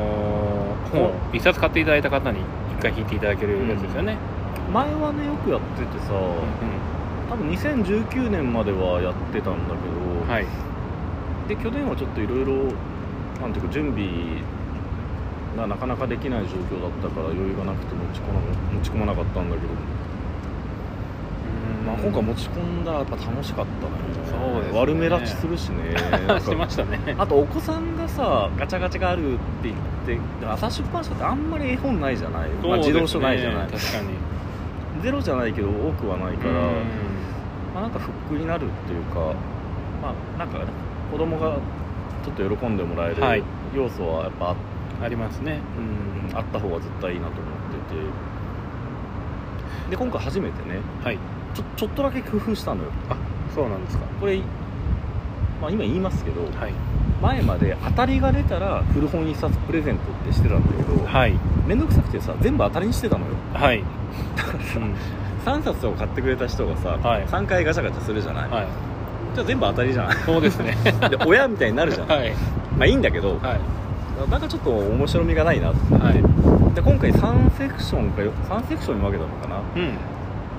[0.51, 2.39] ー本を一冊買っていただいた方に
[2.79, 4.17] 一回引いていただけるやつですよね、
[4.73, 10.47] 前はねよくやっててさう多分2019年まではやってたんだけど、んはい。
[11.49, 12.73] で去年はちょっといろいろ
[13.41, 14.07] なんていうか準備
[15.57, 18.41] がなかなかできない状況だったから余裕がなくて持ち込ま
[18.75, 19.69] 持ち込まなかったんだけど、
[21.87, 23.93] まあ、今回持ち込んだらやっぱ楽しかったね
[24.31, 24.81] そうですね。
[24.81, 25.95] 悪目立ちするしね。
[26.41, 26.99] してましたね。
[27.19, 33.69] あとお子さんがさガチャガチャがあるって言ってで朝出版社ってあんまり絵本ないじゃない、まあ、自動書ないじゃない？
[33.69, 35.03] 確かに。
[35.03, 36.57] ゼロじゃないけど多くはないから、うん。
[37.75, 39.21] まあ、なんかフックになるっていうか
[40.03, 40.65] まあなんかね
[41.13, 41.57] 子供が
[42.25, 43.43] ちょっと喜んでもらえるはい。
[43.75, 44.55] 要素はやっぱあ,、
[45.03, 45.61] ありますね。
[46.33, 47.55] あった方が絶対いいなと思っ
[47.89, 49.91] てて。
[49.91, 50.81] で今回初めてね。
[51.03, 51.19] はい。
[51.55, 52.91] ちょちょっとだけ工夫したのよ。
[53.09, 53.17] あ
[53.55, 54.05] そうなんですか。
[54.21, 54.39] これ、
[55.61, 56.73] まあ、今言いますけどはい。
[57.23, 61.35] 前まで当たりが出たら古本一冊プレゼントってしてたんだけどはい。
[61.67, 63.33] 面倒くさくてさ全部当たりにしてたのよ。
[63.53, 63.87] はい、うん。
[65.45, 67.27] 3冊を買ってくれた人がさ、はい。
[67.27, 68.67] 3回ガチャガチャするじゃない、はい。
[69.35, 70.13] じゃあ全部当たりじゃん。
[70.25, 70.77] そうですね。
[71.11, 72.33] で親みたいになるじゃん、はい。
[72.77, 73.84] まあいいんだけど、はい
[74.31, 76.75] なんかちょっと面白みがないなって、はい。
[76.75, 79.59] で今回3セクションかよ3セクションに分けたのかな。
[79.59, 79.97] うん。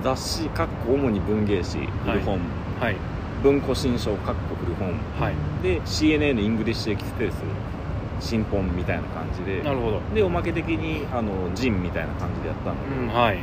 [0.02, 2.38] 雑誌かっこ主に文芸誌古本、
[2.80, 2.96] はい。
[3.42, 4.92] 文庫新書かっこ古本。
[5.18, 5.34] はい。
[5.62, 7.34] で CNN English Express
[8.20, 9.62] 新本みたいな感じで。
[9.62, 10.00] なるほど。
[10.14, 13.38] でおまけ的にあの ZINE みたいな感じでやったんだけど、うんはい。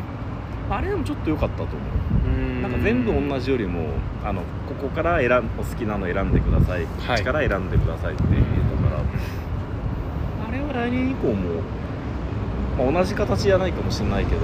[0.70, 2.62] あれでもちょっと良かったと思う。
[2.62, 3.90] ななんか全部同じよりも
[4.24, 8.24] あのここから選んお好きなの選んでください、こっちから選んでくださいって
[10.74, 11.62] 来年以降も、
[12.78, 14.44] まあ、同じ形じゃないかもしれないけどち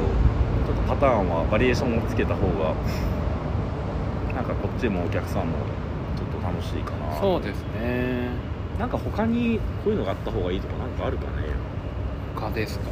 [0.69, 2.75] ょっとパターンはバリエーションをつけた方が
[4.35, 5.57] なんかこっちもお客さんも
[6.15, 7.19] ちょっと楽しいかな。
[7.19, 8.29] そうですね。
[8.77, 11.47] なんか他にこういうのがあった方がいいとかなんかあるかね。
[12.35, 12.85] 他ですか？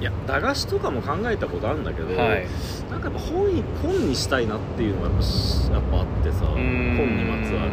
[0.00, 2.46] いや駄菓子とかも考えたことあるんだけど、はい。
[2.90, 7.72] なんかやっぱ本に本にしたいなっていうのがやっぱしやっぱあってさ本にまつわる。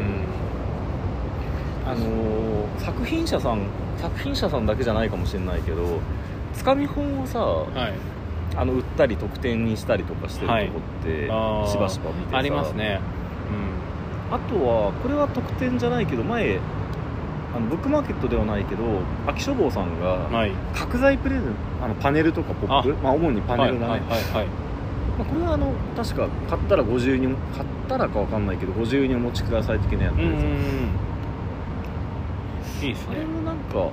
[1.87, 3.61] あのー作品者さん
[3.97, 5.99] 作品者さんだけじゃないかもしれないけど
[6.53, 7.93] つかみ本をさ、はい。
[8.57, 12.37] あの売ったり特典にしたりとかしてるとこって、あーしばしば見てさ。
[12.37, 13.01] ありますね。
[14.31, 16.59] あとはこれは特典じゃないけど前
[17.55, 18.83] あのブックマーケットではないけど
[19.27, 20.51] 秋書房さんがうんはい。
[20.73, 21.53] 角材プレゼン
[21.83, 24.21] あのパネルとかポップまあ主にパネルだね、はいはいはい。
[24.33, 24.47] はい
[25.17, 30.89] まあ、これはあの確か買ったら50人買ったらかわかんないけど50人お持ちください的なやつでさうんうんうん
[32.81, 33.15] いいですね。
[33.17, 33.91] あれもなんかひょっ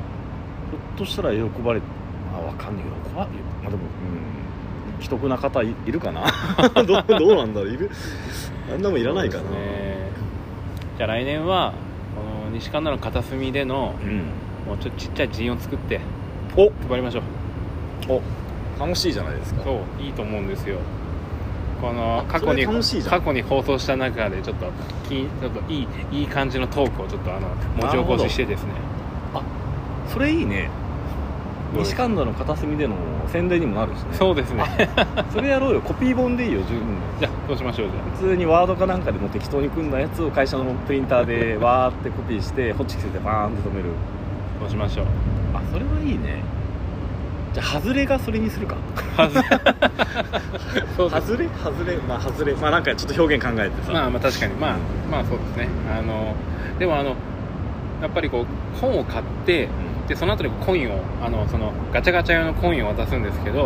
[0.97, 1.81] としたら喜ばれ
[2.35, 3.83] あわかんない喜ばまあでも
[4.97, 6.25] うん既得な方いいるかな？
[6.85, 7.71] どうどうなんだろう？
[7.71, 7.91] いる？
[8.73, 9.45] あんなもんいらないかな。
[9.51, 10.11] ね。
[10.97, 11.73] じゃあ来年は
[12.15, 14.25] この西神田の片隅でのうん。
[14.67, 16.01] もうちょっとちっちゃい陣を作って
[16.57, 16.71] お。
[16.89, 17.21] 配りましょ
[18.09, 18.13] う。
[18.13, 18.23] お。
[18.81, 19.63] 楽しいじゃないですか。
[19.65, 20.79] そういいと思うんですよ
[21.83, 24.67] このあ過去に過去に放送した中でちょっと
[25.09, 28.71] きちょっといいいい感じのトークをちょっとあの文字起こししてですね。
[30.07, 30.71] それいいね。
[31.75, 32.95] 西神田の片隅での
[33.29, 34.15] 宣伝にもなるしね。
[34.15, 34.65] そうですね。
[35.33, 35.81] それやろうよ。
[35.83, 36.85] コピー本でいいよ十分。
[37.19, 43.89] じゃあそうしましょうじゃ普通にワードかなんかでも適当に組んだやつを会社のプリンターでわーってコピーしてホチキスでバーンって止める。
[44.59, 45.07] あそうしましょう。
[45.55, 46.45] あそれはいいね
[47.55, 48.77] じゃあ外れがそれにするか。
[49.17, 49.41] はず
[50.97, 51.49] そうです外れ？
[51.49, 51.97] 外れ？
[51.99, 52.55] まあ外れ。
[52.55, 54.55] まあなんかちょっと表現考えてさ、まあまあ確かに。
[54.55, 54.77] まあ
[55.11, 55.69] まあそうですね。
[55.91, 56.35] あの
[56.79, 57.15] でもあの
[58.01, 59.69] やっぱりこう本を買って
[60.09, 63.59] でその後にコインをあのそのガチャガチャ用のコインを渡すんですけど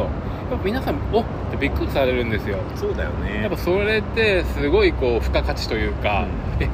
[0.50, 1.24] やっぱ皆さんおっ！
[1.50, 2.58] てびっくりされるんですよ。
[2.74, 3.42] そうだよね。
[3.42, 6.26] やっぱそれってすごいこう付加価値というか、
[6.60, 6.68] え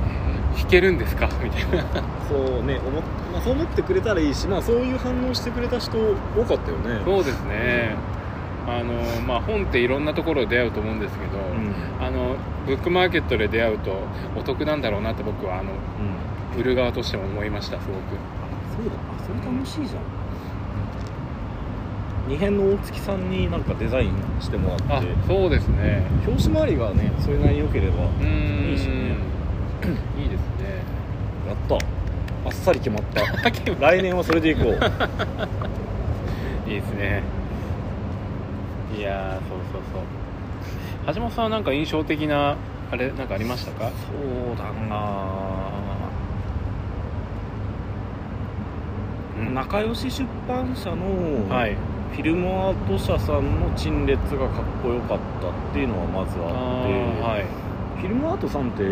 [0.56, 1.28] 弾けるんですか？
[1.42, 1.84] みたいな。
[2.28, 7.02] そうね思っ、まあ、そう思ってくれたらいいしまあそういう反応してくれた人多かったよね。
[7.04, 7.94] そうですね。
[8.66, 8.94] あの
[9.26, 11.74] まあ本っていろんなところで出会うと思うんですけど、うん。
[12.04, 12.36] あの
[12.66, 13.96] ブックマーケットで出会うと
[14.36, 16.60] お得なんだろうなって僕はあのうん。
[16.60, 17.98] 売る側としても思いましたすごく。
[18.76, 18.92] そうだ。
[18.92, 20.02] あそれ楽しいじゃん。
[22.28, 25.08] 二辺の大月さんになんかデザインしてもらあって。
[25.26, 26.06] そうですね。
[26.26, 29.16] 表紙周りがねそれなりに良ければいいしね
[30.20, 30.82] いいですね。
[31.48, 31.74] やった。
[31.74, 33.22] あっさり決まった。
[33.80, 34.72] 来年はそれでいこう。
[36.70, 37.22] いいですね。
[38.96, 41.14] いやーそうそうそう。
[41.14, 42.56] 橋本さんはなんか印象的な
[42.92, 43.86] あれなんかありましたか？
[43.86, 43.92] そ
[44.52, 45.06] うだな
[49.38, 49.54] うん。
[49.54, 51.76] 仲良し出版社のはい。
[52.12, 56.46] フィルムアート社さんの陳列がかっこよかったっていうのはまずあっ
[56.86, 57.22] て。
[57.22, 57.44] はい。
[58.00, 58.82] フィルムアートさんって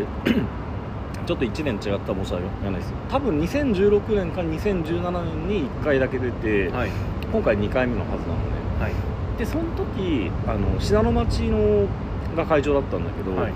[1.30, 2.92] ちょっと1年違ったら申し訳ないです。
[3.08, 6.90] 多分2016年か2017年に1回だけ出て、はい。
[7.32, 8.50] 今回2回目のはずなのね
[8.80, 9.38] はい。
[9.38, 11.86] でその時あの信濃町の
[12.34, 13.52] が会場だったんだけど、はい。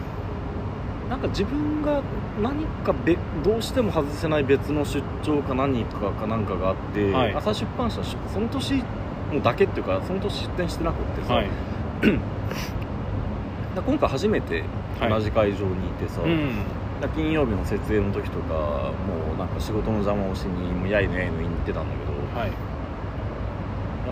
[1.11, 2.01] なんか自分が
[2.41, 7.35] 何かべどうしても外せない別の出張か何かかなんかがあって、はい。
[7.35, 8.85] 朝出版社しその年
[9.33, 11.49] のだけっていうかその年出展してなくってさ、はい。
[13.75, 14.63] だ今回初めて
[15.01, 16.59] はい同じ会場にいてさ、うん。
[16.59, 22.53] だ金曜日の設営の時とかもうなんか仕事の邪魔をしにもうやいのやいの言ってたんだけどはい。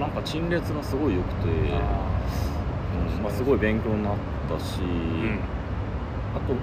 [0.00, 1.50] なんか陳列がすごい良くて、う
[3.20, 4.16] んまあ、すごい勉強になっ
[4.48, 5.38] たし、うん。
[6.34, 6.54] あと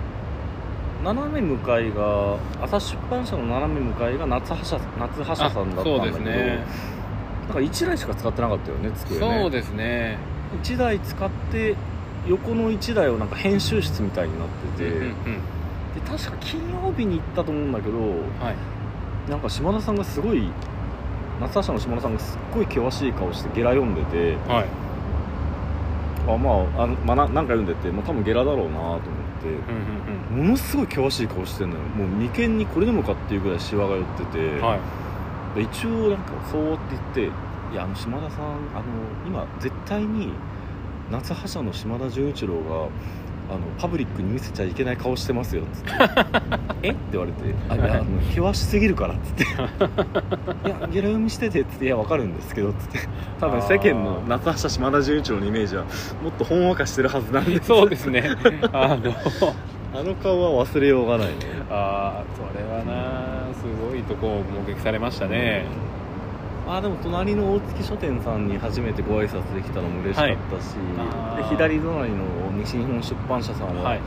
[1.04, 6.66] 斜め向かいが朝出版社の斜め向かいが夏葉社夏さんだったんだけどね。
[7.48, 9.42] なんか1台しか使ってなかったよね机ね。
[9.42, 10.18] そうですね。
[10.64, 11.76] 1台使って
[12.28, 15.14] 横の1台をなんか編集室みたいになってて、うんうんうん
[16.04, 19.30] で確か金曜日に行ったと思うんだけどはい。
[19.30, 20.50] なんか島田さんがすごい
[21.40, 24.66] 夏葉社の島田さんがすっごい険しい顔してゲラ読んでてはい。
[26.28, 31.82] あまああの、まあ、ななんか読んでてもう多分ゲラだろうなと思ってうんうんものすごい険しい顔してんのよ。
[31.84, 34.80] もう眉間にこれでもかっていうぐらいシワが寄ってて、うんはい。
[35.56, 37.22] で一応なんかそうって言って
[37.74, 38.54] 「いやあの島田さんあの
[39.26, 40.34] 今絶対に
[41.12, 42.88] 夏葉社の島田純一郎が
[43.50, 45.92] あのパブリックに見せちゃいけない顔してますよ」っつって
[46.84, 46.90] 「え？
[46.92, 49.44] っ?」て言われて「あ いやあの険しすぎるから」っつって
[50.68, 53.00] 「いやゲラ読みしてて」っつって「いやわかるんですけど」っつって。
[53.40, 55.86] 多分世間の夏葉社島田純一郎のイメージは
[56.22, 57.62] もっとほんわかしてるはずなんで。
[57.62, 58.36] すそうですね。
[58.74, 59.14] あの。
[59.92, 61.34] あの顔は忘れようがないね。
[61.70, 65.66] ああそれはなすごいとこを目撃されましたね、
[66.72, 72.24] あーでも隣の大月書店さんに初めてご挨拶できたのも嬉しかったし、あーで左隣の
[72.60, 74.02] 西日本出版社さんは、はい。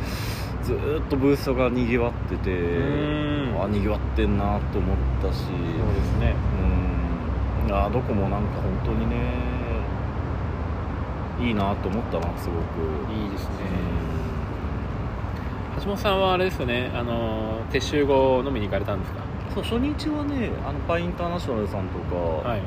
[0.63, 6.37] ずーっとブースがにぎわっててあーにぎわってんなと思ったしそうですね。
[7.67, 7.75] うん。
[7.75, 9.17] あーどこもなんか本当にね
[11.41, 13.13] いいなと思ったなすごく。
[13.13, 13.53] いいですね。
[15.81, 19.32] 橋本さんはあれですよねあの撤収後飲みに行かれたんですか？
[19.55, 22.63] そう初日はねあのパイインターナショナルさんとか、はい。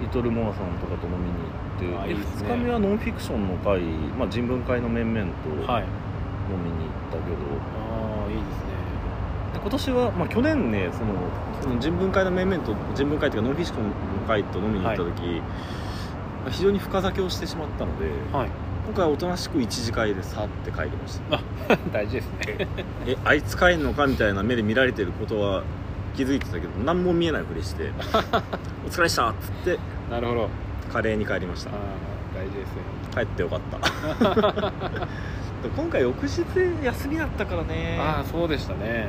[0.00, 2.26] リトルモアさんとかと飲みに行ってでね。
[2.44, 3.80] 2日目はノンフィクションの会、
[4.18, 5.30] まあ、人文会の面々
[5.64, 5.82] とはい。
[5.84, 7.36] 飲みに行ったけど、
[7.80, 8.74] ああいいですね。
[9.54, 11.14] で今年は、まあ、去年ねその
[11.62, 13.94] その人文会の面々と人文会っていうかノンフィクションの
[14.26, 18.50] 会と飲みに行った時、まあ非常に深酒をしてしまったのではい
[18.86, 21.40] 今回はおとなしく一次会でさって帰りました。
[21.92, 22.66] 大事ですね。
[23.06, 25.62] えあいつ帰んのかみたいな目で見られてることは
[26.14, 27.90] 気づいてたけど何も見えないふりして
[28.86, 29.78] 「お疲れでした」っつって
[30.10, 30.48] なるほど。
[30.92, 31.70] カレーに帰りました。
[31.70, 31.76] あー
[32.38, 32.82] 大事ですね
[33.14, 34.70] 帰ってよかった。
[35.64, 36.42] で今回翌日
[36.82, 37.98] 休みだったからね。
[37.98, 39.08] ああそうでしたね。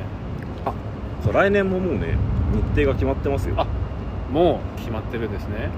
[1.22, 2.16] そう来年ももうね
[2.54, 3.54] 日程が決まってますよ。
[3.58, 3.66] あ
[4.32, 5.68] もう決まってるんですね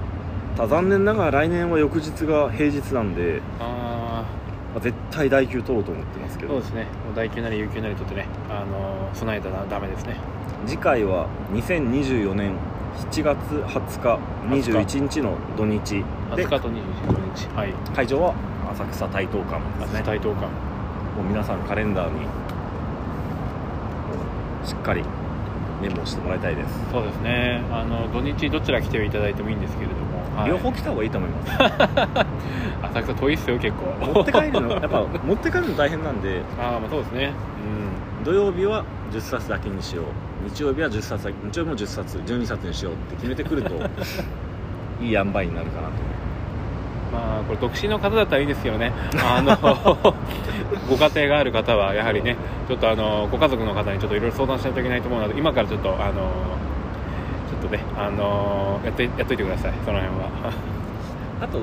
[0.59, 4.25] ただ残念ながら来年は翌日が平日なんで、あ
[4.73, 6.57] まあ絶対代休取ろうと思ってますけど。
[6.57, 6.83] あそうですね。
[7.05, 10.17] もう大級なり有級なりとってねあの備えたらダメですね。
[10.67, 12.57] 次回は2024年
[13.09, 14.19] 7月20日
[14.73, 16.73] 21日の土日20で日と21
[17.35, 17.73] 日はい。
[17.95, 18.33] 会場は
[18.73, 19.61] 浅草台東館。
[19.79, 20.49] ですね対等感も
[21.21, 22.25] う皆さんカレンダーに
[24.67, 25.05] しっかり
[25.81, 27.63] メモしてもらいたいです、そうですね。
[27.71, 30.08] あの土日どちら来ていただいてもいいんですけれども、
[30.41, 30.49] はい。
[30.49, 31.51] 両方来た方がいいと思います。
[32.83, 34.05] 浅草遠いっすよ結構。
[34.13, 36.41] 持って帰るのやっぱ持って帰るの大変なんで。
[36.59, 37.31] ああまあそうですね。
[38.23, 40.05] 土曜日は10冊だけにしよう。
[40.49, 43.71] 日曜日は10冊だけ日曜日も10冊12冊にしようって決めてくると
[45.01, 45.93] いい塩梅になるかなと。
[47.11, 48.91] まあこれ独身の方だったらいいですけどね。
[49.23, 49.57] あの
[50.89, 52.35] ご家庭がある方はやはりね
[52.67, 56.29] ちょっとあのご家族の方にちょっといろいろ相談しないといけないと思うので今からちょっとあの
[57.69, 60.29] とねあのやってやっといてくださいその辺は。
[61.41, 61.61] あと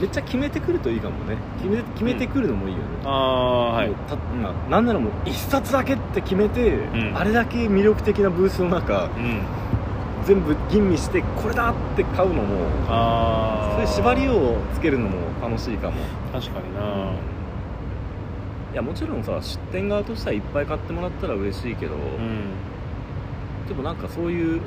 [0.00, 1.36] めっちゃ決めてくるといいかもね。
[1.58, 3.90] 決め決めてくるのもいいよね、ああはい。
[4.08, 7.12] たまあなんならもう一冊だけって決めて、ん。
[7.14, 9.42] あれだけ魅力的なブースの中うん。
[10.24, 12.42] 全部吟味してこれだって買うのも
[12.88, 15.94] ああそういう縛りをつけるのも楽しいかも。
[16.32, 16.80] 確かにな。
[18.72, 23.68] いやもちろんさ出店側としてはいっぱい買ってもらったら嬉しいけど、うん。
[23.68, 24.60] でもなんかそういう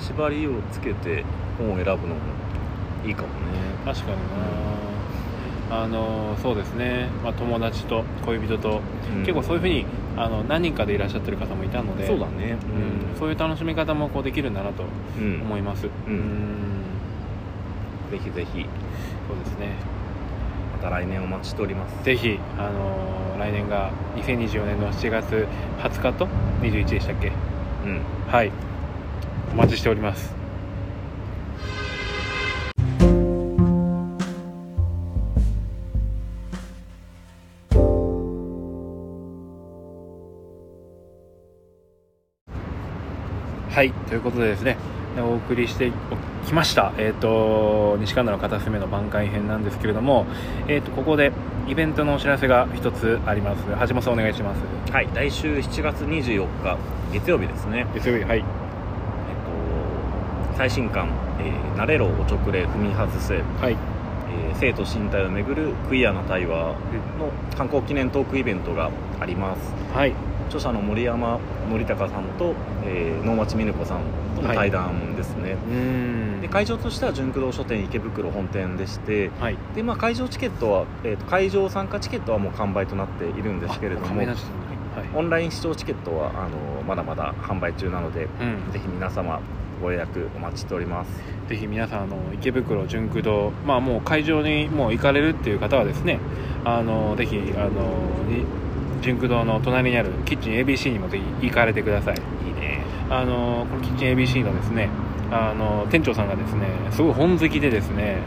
[0.00, 1.24] 縛りをつけて
[1.58, 2.20] 本を選ぶのも
[3.06, 3.34] いいかもね。
[3.84, 4.16] 確かに
[5.70, 8.80] な、あのそうですね、まあ、友達と恋人と、
[9.14, 9.20] うん。
[9.20, 9.84] 結構そういうふうに
[10.16, 12.56] あの何人かでいらっしゃってる方もいたのでそうだね。
[13.12, 14.84] うん、そういう楽しみ方もこうできるんだなと
[15.18, 15.86] うん、思います。
[15.86, 16.14] うん。
[16.14, 16.18] ん。
[18.10, 18.66] ぜひぜひ。
[19.28, 19.72] そうですね。
[20.72, 22.04] また来年お待ちしております。
[22.04, 25.46] ぜひ、あの来年が2024年の7月
[25.80, 26.28] 20日と
[26.62, 27.28] 21でしたっけ？
[27.84, 28.00] うん。
[28.28, 28.50] はい
[29.52, 30.38] お待ちしております。
[43.78, 44.76] はいということでですね
[45.16, 45.92] お送りして
[46.46, 50.26] きました、えー、と西神田の片隅の番外編なんですけれども、
[50.66, 51.30] えー、とここで
[51.68, 53.62] イベントのお知らせが一つあります。
[53.88, 54.92] 橋本さんお願いします。
[54.92, 56.76] はい来週7月24日
[57.12, 57.86] 月曜日ですね。
[57.94, 58.38] 月曜日はい。
[58.38, 58.57] えっと
[60.58, 63.72] 最新刊「えー、慣れろおちょくれ踏み外せ」はい。
[63.72, 66.74] えー生と身体をめぐるクイアな対話の
[67.56, 68.90] 観光記念トークイベントが
[69.20, 69.72] あります。
[69.94, 70.12] はい。
[70.48, 71.38] 著者の森山
[71.70, 72.54] 則隆さんと、
[72.84, 74.00] えー能町美奈子さん
[74.34, 75.74] との対談ですね、うー
[76.38, 76.40] ん。
[76.40, 79.56] で会場としては純駆動書店池袋本店でしてはい。
[79.76, 84.28] で、まあ、会場チケットは、えーと会場参加チケットはもう完売となっているんですけれどもはい。
[85.14, 88.72] オンライン視聴チケットはあのまだまだ販売中なのでうん。
[88.72, 89.38] ぜひ皆様
[89.78, 91.10] ご予約お待ちしております。
[91.48, 96.18] ぜひ皆さんあの池袋純駆動まあもう会場にもう行かれるっていう方はですね
[96.64, 97.70] あのぜひあの
[98.28, 98.44] に
[99.00, 102.16] 純駆動の隣にあるキッチン ABC にもぜひ行かれてください。
[102.46, 102.82] いいね。
[103.10, 104.90] あのこのキッチン ABC のですね
[105.30, 108.18] あの店長さんがですねすごい本好きでですね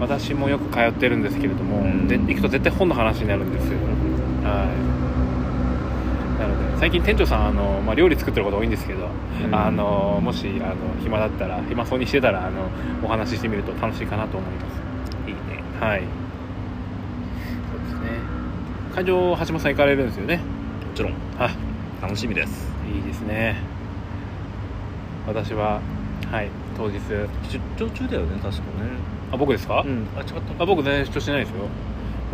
[0.00, 2.08] 私もよく通ってるんですけれども、うん。
[2.08, 3.78] で行くと絶対本の話になるんですよ。
[4.44, 5.03] はい
[6.38, 9.08] なので最近店長さんあの、まあ、料理作ってること多いんですけど、
[9.44, 9.54] うん。
[9.54, 12.68] あのもしあの暇だったら暇そうにしてたらあの
[13.02, 15.28] お話ししてみると楽しいかなと思います。
[15.28, 15.62] いいね。
[15.80, 16.02] はい。
[17.70, 18.18] そうですね。
[18.94, 20.36] 会場橋本さん行かれるんですよね？
[20.36, 20.42] も
[20.94, 21.14] ちろん。
[21.38, 21.50] あ。
[22.02, 22.70] 楽しみです。
[22.92, 23.56] いいですね。
[25.26, 25.80] 私は
[26.30, 26.98] はい当日。
[26.98, 28.62] 出張中だよね確かね。
[29.32, 30.06] あ僕ですか、うん。
[30.16, 30.62] あ違った。
[30.62, 31.68] あ僕全然出張してないですよ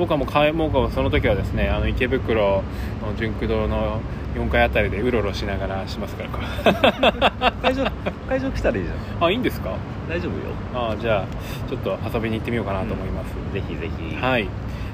[0.00, 0.52] 僕はもうかい
[0.94, 2.62] その時はですねあの池袋
[3.02, 4.00] の純駆動の
[4.34, 7.52] 4階あたりでうろうろしながらしますから。
[7.60, 7.84] 会場
[8.26, 9.26] 会場来たらいいじゃん。
[9.26, 9.74] あいいんですか？
[10.08, 10.54] 大丈夫よ。
[10.74, 14.16] あじゃあちょっと遊びに行ってみようかなと思います、ぜひぜひ。
[14.16, 14.48] はい。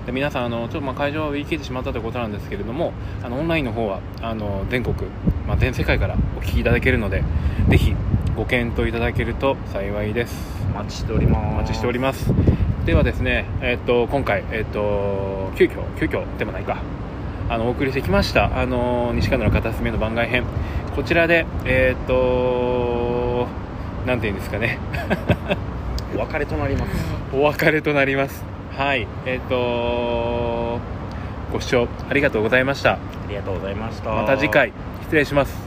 [0.07, 2.93] で皆さんあのちょっとまあ会場は売り切れてしまったということなんですけれども
[3.25, 4.95] あのオンラインの方はあの全国、
[5.47, 7.23] まあ、全世界からお聞きいただけるので
[7.69, 7.95] ぜひ
[8.37, 10.57] ご検討いただけると幸いです。
[10.75, 11.47] お待ちしております。
[11.47, 12.33] お待ちしております
[12.87, 16.80] ではですね、えっと今回、えっと急遽急遽でもないか。
[17.49, 20.45] あのお送りしてきましたあの西川の片隅の番外編。
[20.95, 23.49] こちらでえっと
[24.07, 24.78] なんていうんですかね。
[26.14, 27.14] お別れとなります。
[27.34, 28.45] お別れとなります。
[28.76, 30.78] はいえっと
[31.53, 32.93] ご視聴ありがとうございました。
[32.93, 34.11] ありがとうございました。
[34.12, 34.72] また次回
[35.03, 35.66] 失礼します